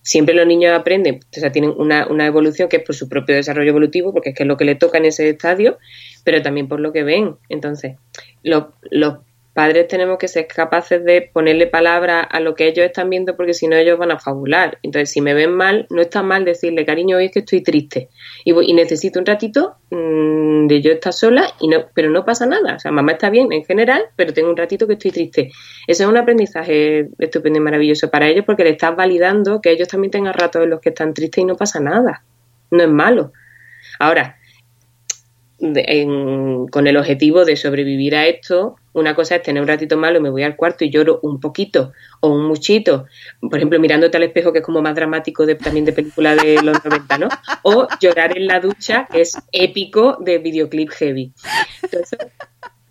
[0.00, 3.34] Siempre los niños aprenden, o sea, tienen una, una evolución que es por su propio
[3.34, 5.76] desarrollo evolutivo, porque es que es lo que le toca en ese estadio,
[6.24, 7.36] pero también por lo que ven.
[7.50, 7.96] Entonces,
[8.42, 9.18] los, los
[9.58, 13.54] padres tenemos que ser capaces de ponerle palabra a lo que ellos están viendo porque
[13.54, 14.78] si no ellos van a fabular.
[14.84, 18.08] Entonces, si me ven mal, no está mal decirle, cariño, hoy es que estoy triste
[18.44, 22.24] y, voy- y necesito un ratito mm, de yo estar sola, y no, pero no
[22.24, 22.76] pasa nada.
[22.76, 25.50] O sea, mamá está bien en general, pero tengo un ratito que estoy triste.
[25.88, 29.88] Eso es un aprendizaje estupendo y maravilloso para ellos porque le estás validando que ellos
[29.88, 32.22] también tengan ratos en los que están tristes y no pasa nada.
[32.70, 33.32] No es malo.
[33.98, 34.37] Ahora,
[35.60, 40.20] en- con el objetivo de sobrevivir a esto, una cosa es tener un ratito malo
[40.20, 43.06] me voy al cuarto y lloro un poquito o un muchito,
[43.40, 46.62] por ejemplo, mirándote al espejo, que es como más dramático de, también de película de
[46.62, 47.28] los 90, ¿no?
[47.62, 51.32] O llorar en la ducha, que es épico de videoclip heavy.
[51.82, 52.18] Entonces,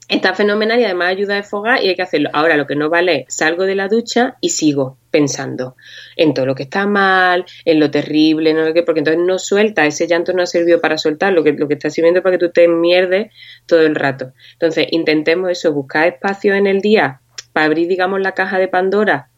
[0.10, 2.30] Está fenomenal y además ayuda a desfogar y hay que hacerlo.
[2.32, 5.76] Ahora lo que no vale es salgo de la ducha y sigo pensando
[6.16, 9.38] en todo lo que está mal, en lo terrible, no lo que, porque entonces no
[9.38, 12.24] suelta, ese llanto no ha servido para soltar, lo que, lo que está sirviendo es
[12.24, 13.34] para que tú te mierdes
[13.66, 14.32] todo el rato.
[14.54, 17.20] Entonces intentemos eso, buscar espacio en el día
[17.52, 19.30] para abrir, digamos, la caja de Pandora,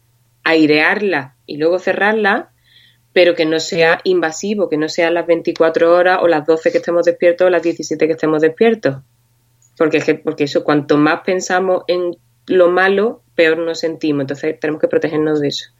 [0.44, 2.52] airearla y luego cerrarla,
[3.12, 6.78] pero que no sea invasivo, que no sean las 24 horas o las 12 que
[6.78, 8.98] estemos despiertos o las 17 que estemos despiertos.
[9.80, 12.14] Porque, porque eso, cuanto más pensamos en
[12.48, 14.20] lo malo, peor nos sentimos.
[14.24, 15.70] Entonces tenemos que protegernos de eso.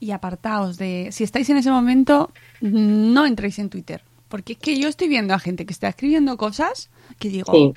[0.00, 1.08] Y apartaos de.
[1.12, 2.30] Si estáis en ese momento,
[2.62, 4.00] no entréis en Twitter.
[4.28, 7.52] Porque es que yo estoy viendo a gente que está escribiendo cosas que digo.
[7.52, 7.74] Sí.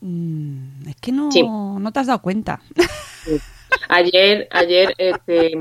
[0.00, 1.42] "Mm, es que no, Sí.
[1.42, 2.62] no te has dado cuenta.
[3.90, 5.52] Ayer, ayer este,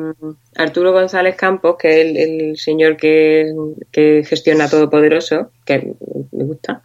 [0.56, 3.54] Arturo González Campos, que es el, el señor que,
[3.92, 5.94] que gestiona Todopoderoso, que
[6.32, 6.84] me gusta,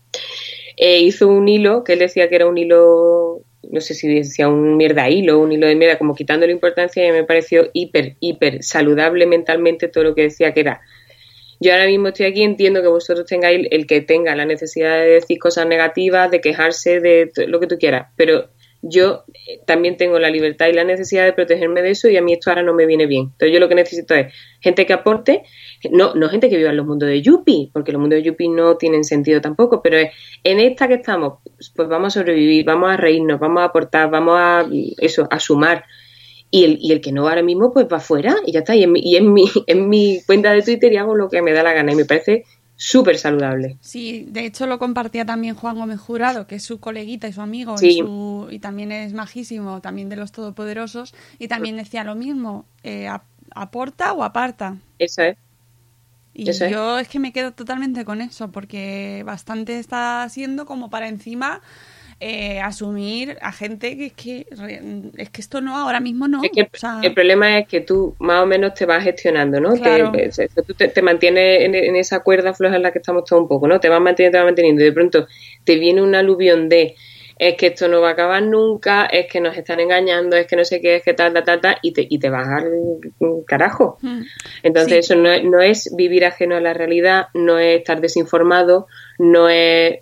[0.78, 4.48] eh, hizo un hilo que él decía que era un hilo, no sé si decía
[4.48, 8.62] un mierda hilo, un hilo de mierda, como quitándole importancia y me pareció hiper, hiper
[8.62, 10.80] saludable mentalmente todo lo que decía que era.
[11.60, 15.08] Yo ahora mismo estoy aquí, entiendo que vosotros tengáis el que tenga la necesidad de
[15.08, 18.48] decir cosas negativas, de quejarse, de lo que tú quieras, pero
[18.82, 22.22] yo eh, también tengo la libertad y la necesidad de protegerme de eso y a
[22.22, 23.24] mí esto ahora no me viene bien.
[23.32, 25.42] Entonces yo lo que necesito es gente que aporte,
[25.90, 28.48] no, no gente que viva en los mundos de Yuppie, porque los mundos de Yuppie
[28.48, 30.10] no tienen sentido tampoco, pero es,
[30.44, 31.40] en esta que estamos,
[31.74, 34.66] pues vamos a sobrevivir, vamos a reírnos, vamos a aportar, vamos a
[34.98, 35.84] eso, a sumar.
[36.50, 38.74] Y el, y el que no ahora mismo, pues va fuera y ya está.
[38.74, 41.42] Y en, mi, y en, mi, en mi cuenta de Twitter y hago lo que
[41.42, 42.44] me da la gana y me parece
[42.78, 43.76] súper saludable.
[43.80, 47.40] Sí, de hecho lo compartía también Juan Gómez Jurado, que es su coleguita y su
[47.40, 52.14] amigo, y, su- y también es majísimo, también de los todopoderosos, y también decía lo
[52.14, 53.24] mismo, eh, ap-
[53.54, 54.76] aporta o aparta.
[54.98, 55.36] Eso es.
[56.34, 56.70] Y Eso es.
[56.72, 61.60] yo es que me quedo totalmente con eso, porque bastante está siendo como para encima
[62.20, 64.46] eh, asumir a gente que es que
[65.16, 66.42] es que esto no, ahora mismo no.
[66.42, 69.04] Es que el, o sea, el problema es que tú más o menos te vas
[69.04, 69.74] gestionando, ¿no?
[69.74, 70.10] Claro.
[70.12, 70.30] Que
[70.66, 73.48] tú te, te mantienes en, en esa cuerda floja en la que estamos todos un
[73.48, 73.78] poco, ¿no?
[73.78, 75.26] Te vas manteniendo, te vas manteniendo y de pronto
[75.64, 76.96] te viene un aluvión de
[77.40, 80.56] es que esto no va a acabar nunca, es que nos están engañando, es que
[80.56, 82.68] no sé qué, es que tal, tal, tal, tal, y te, y te vas al
[83.46, 83.96] carajo.
[84.02, 84.22] mm,
[84.64, 85.12] Entonces Sí.
[85.12, 88.88] eso no no es vivir ajeno a la realidad, no es estar desinformado,
[89.20, 90.00] no es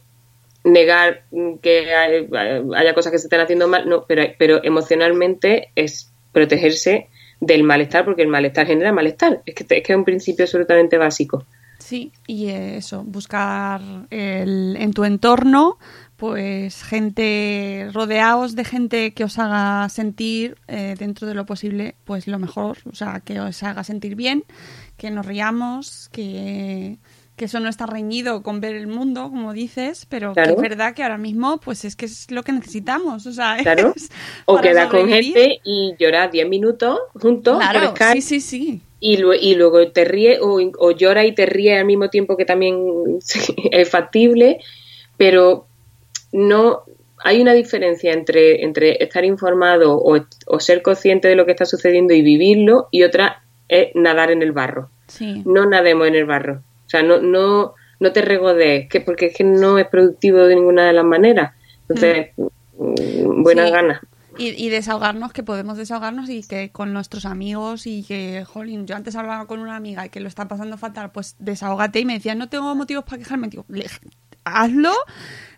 [0.66, 1.22] negar
[1.62, 2.28] que hay-
[2.76, 7.08] haya cosas que se están haciendo mal, no, pero, pero emocionalmente es protegerse
[7.40, 9.42] del malestar, porque el malestar genera malestar.
[9.46, 11.44] Es que, es que es un principio absolutamente básico.
[11.78, 15.78] Sí, y eh, eso, buscar el- en tu entorno,
[16.16, 22.26] pues gente, rodeaos de gente que os haga sentir eh, dentro de lo posible, pues
[22.26, 24.44] lo mejor, o sea, que os haga sentir bien,
[24.96, 26.96] que nos riamos, que,
[27.36, 30.94] que eso no está reñido con ver el mundo, como dices, pero que es verdad
[30.94, 33.92] que ahora mismo, pues es que es lo que necesitamos, o sea, Claro.
[33.94, 34.10] es
[34.46, 38.40] O para quedas con gente y lloras 10 minutos juntos Claro, por Skype, sí, sí,
[38.40, 38.80] sí.
[39.00, 42.36] y, lue- y luego te ríes o, o llora y te ríes al mismo tiempo
[42.38, 42.78] que también
[43.70, 44.58] es factible,
[45.18, 45.66] pero
[46.32, 46.82] no
[47.24, 51.64] hay una diferencia entre, entre estar informado o, o ser consciente de lo que está
[51.66, 54.90] sucediendo y vivirlo y otra es nadar en el barro.
[55.08, 55.42] Sí.
[55.44, 56.62] No nademos en el barro.
[56.98, 60.86] Sea, no, no, no te regodees, que, porque es que no es productivo de ninguna
[60.86, 61.52] de las maneras.
[61.88, 62.28] Entonces,
[62.78, 63.72] mm, buenas Sí.
[63.72, 64.00] ganas.
[64.38, 68.94] Y, y desahogarnos, que podemos desahogarnos y que con nuestros amigos y que, jolín, yo
[68.94, 72.12] antes hablaba con una amiga y que lo está pasando fatal, pues desahógate y me
[72.14, 73.48] decía, no tengo motivos para quejarme.
[73.48, 73.86] Digo, "Le-
[74.44, 74.92] hazlo,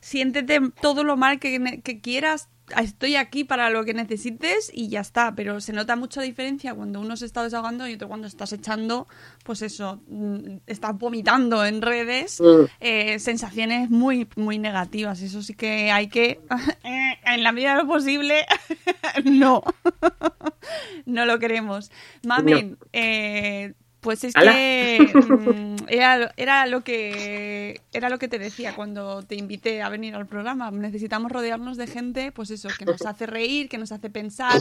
[0.01, 2.49] siéntete todo lo mal que, que quieras,
[2.81, 5.35] estoy aquí para lo que necesites y ya está.
[5.35, 9.07] Pero se nota mucha diferencia cuando uno se está desahogando y otro cuando estás echando,
[9.45, 12.65] pues eso, mm, estás vomitando en redes Mm.
[12.81, 15.21] eh, sensaciones muy, muy negativas.
[15.23, 16.41] Eso sí que hay que,
[17.25, 18.45] en la medida de lo posible,
[19.25, 19.63] no.
[21.07, 21.91] no lo queremos.
[22.27, 24.53] Mamen, eh, Pues es ¡Hala!
[24.53, 29.89] que mm, era, era lo que era lo que te decía cuando te invité a
[29.89, 30.71] venir al programa.
[30.71, 34.61] Necesitamos rodearnos de gente, pues eso, que nos hace reír, que nos hace pensar,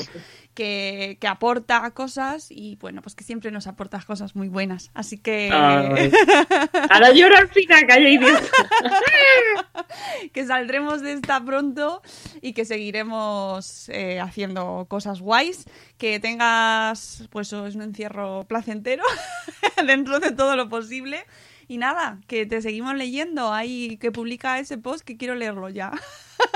[0.54, 4.90] que, que aporta cosas y bueno, pues que siempre nos aportas cosas muy buenas.
[4.94, 6.12] Así que Ay.
[6.90, 8.42] Ahora lloro al final, calla idiota.
[10.34, 12.02] que saldremos de esta pronto
[12.42, 15.66] y que seguiremos eh, haciendo cosas guays.
[15.98, 19.04] Que tengas, pues, es un encierro placentero
[19.88, 21.26] dentro de todo lo posible.
[21.70, 23.54] Y nada, que te seguimos leyendo.
[23.54, 25.92] Ahí que publica ese post que quiero leerlo ya.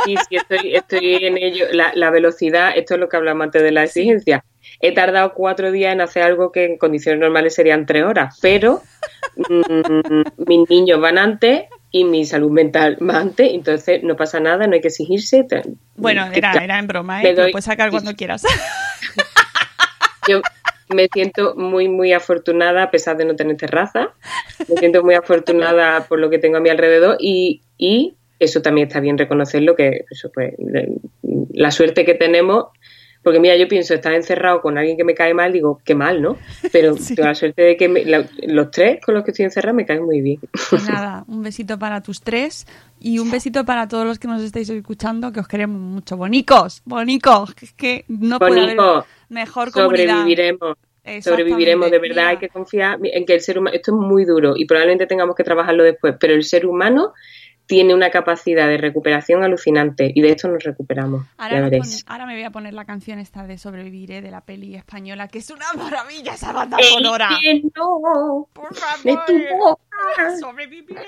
[0.06, 1.66] Sí, sí, estoy, estoy en ello.
[1.74, 4.46] La, la velocidad, esto es lo que hablamos antes de la exigencia.
[4.80, 8.82] He tardado cuatro días en hacer algo que en condiciones normales serían tres horas, pero
[9.36, 14.66] mm, mis niños van antes y mi salud mental va antes, entonces no pasa nada,
[14.68, 15.46] no hay que exigirse.
[15.96, 17.24] Bueno, era, era en broma, ¿eh?
[17.26, 18.44] Te lo doy- puedes sacar cuando quieras.
[20.28, 20.42] Yo
[20.94, 24.14] me siento muy, muy afortunada a pesar de no tener terraza.
[24.68, 28.88] Me siento muy afortunada por lo que tengo a mi alrededor y, y eso también
[28.88, 30.54] está bien reconocerlo, que eso pues
[31.54, 32.66] la suerte que tenemos.
[33.24, 36.22] Porque mira, yo pienso estar encerrado con alguien que me cae mal, digo, qué mal,
[36.22, 36.38] ¿no?
[36.72, 39.76] Pero tengo la suerte de que me- la- los tres con los que estoy encerrado
[39.76, 40.40] me caen muy bien.
[40.70, 42.66] Pues nada, un besito para tus tres
[43.00, 46.18] y un besito para todos los que nos estáis escuchando, que os queremos mucho.
[46.18, 48.78] Bonicos, bonicos, que es que no puede haber
[49.30, 50.08] mejor comunidad.
[50.16, 50.78] sobreviviremos.
[51.22, 54.54] Sobreviviremos, de verdad hay que confiar en que el ser humano, esto es muy duro
[54.56, 57.14] y probablemente tengamos que trabajarlo después, pero el ser humano
[57.72, 62.44] tiene una capacidad de recuperación alucinante y de esto nos recuperamos, Ahora, me ahora voy
[62.44, 66.34] a poner la canción esta de Sobreviviré de la peli española, que es una maravilla
[66.34, 67.30] esa banda El sonora.
[67.42, 69.80] que no Por favor,
[70.38, 71.06] sobreviviré.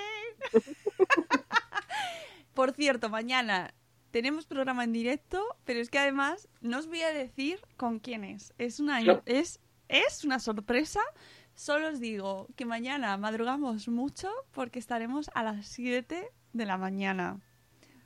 [2.53, 3.73] Por cierto, mañana
[4.11, 8.23] tenemos programa en directo, pero es que además no os voy a decir con quién
[8.23, 8.53] es.
[8.57, 9.21] Es una, No.
[9.25, 9.59] es,
[9.89, 11.01] es una sorpresa.
[11.55, 17.39] Solo os digo que mañana madrugamos mucho porque estaremos a las 7 de la mañana.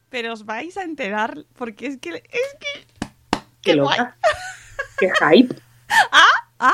[0.09, 2.87] Pero os vais a enterar porque es que es que
[3.61, 4.17] Qué loca.
[4.97, 5.55] Qué hype.
[6.59, 6.73] ah,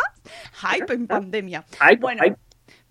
[0.53, 1.65] hype en pandemia.
[1.81, 2.37] Hype, Bueno, hype.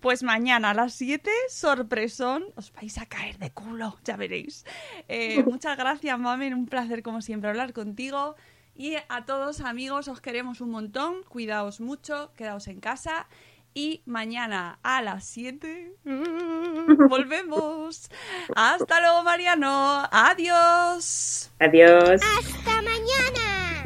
[0.01, 4.65] pues mañana a las 7, sorpresón, os vais a caer de culo, ya veréis.
[5.07, 8.35] Eh, muchas gracias, Mamen, un placer como siempre hablar contigo.
[8.75, 13.27] Y a todos amigos, os queremos un montón, cuidaos mucho, quedaos en casa.
[13.75, 15.95] Y mañana a las 7
[17.09, 18.09] volvemos.
[18.55, 20.03] Hasta luego, Mariano.
[20.11, 21.51] Adiós.
[21.59, 22.21] Adiós.
[22.21, 23.85] ¡Hasta mañana!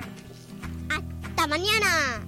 [0.90, 2.28] ¡Hasta mañana!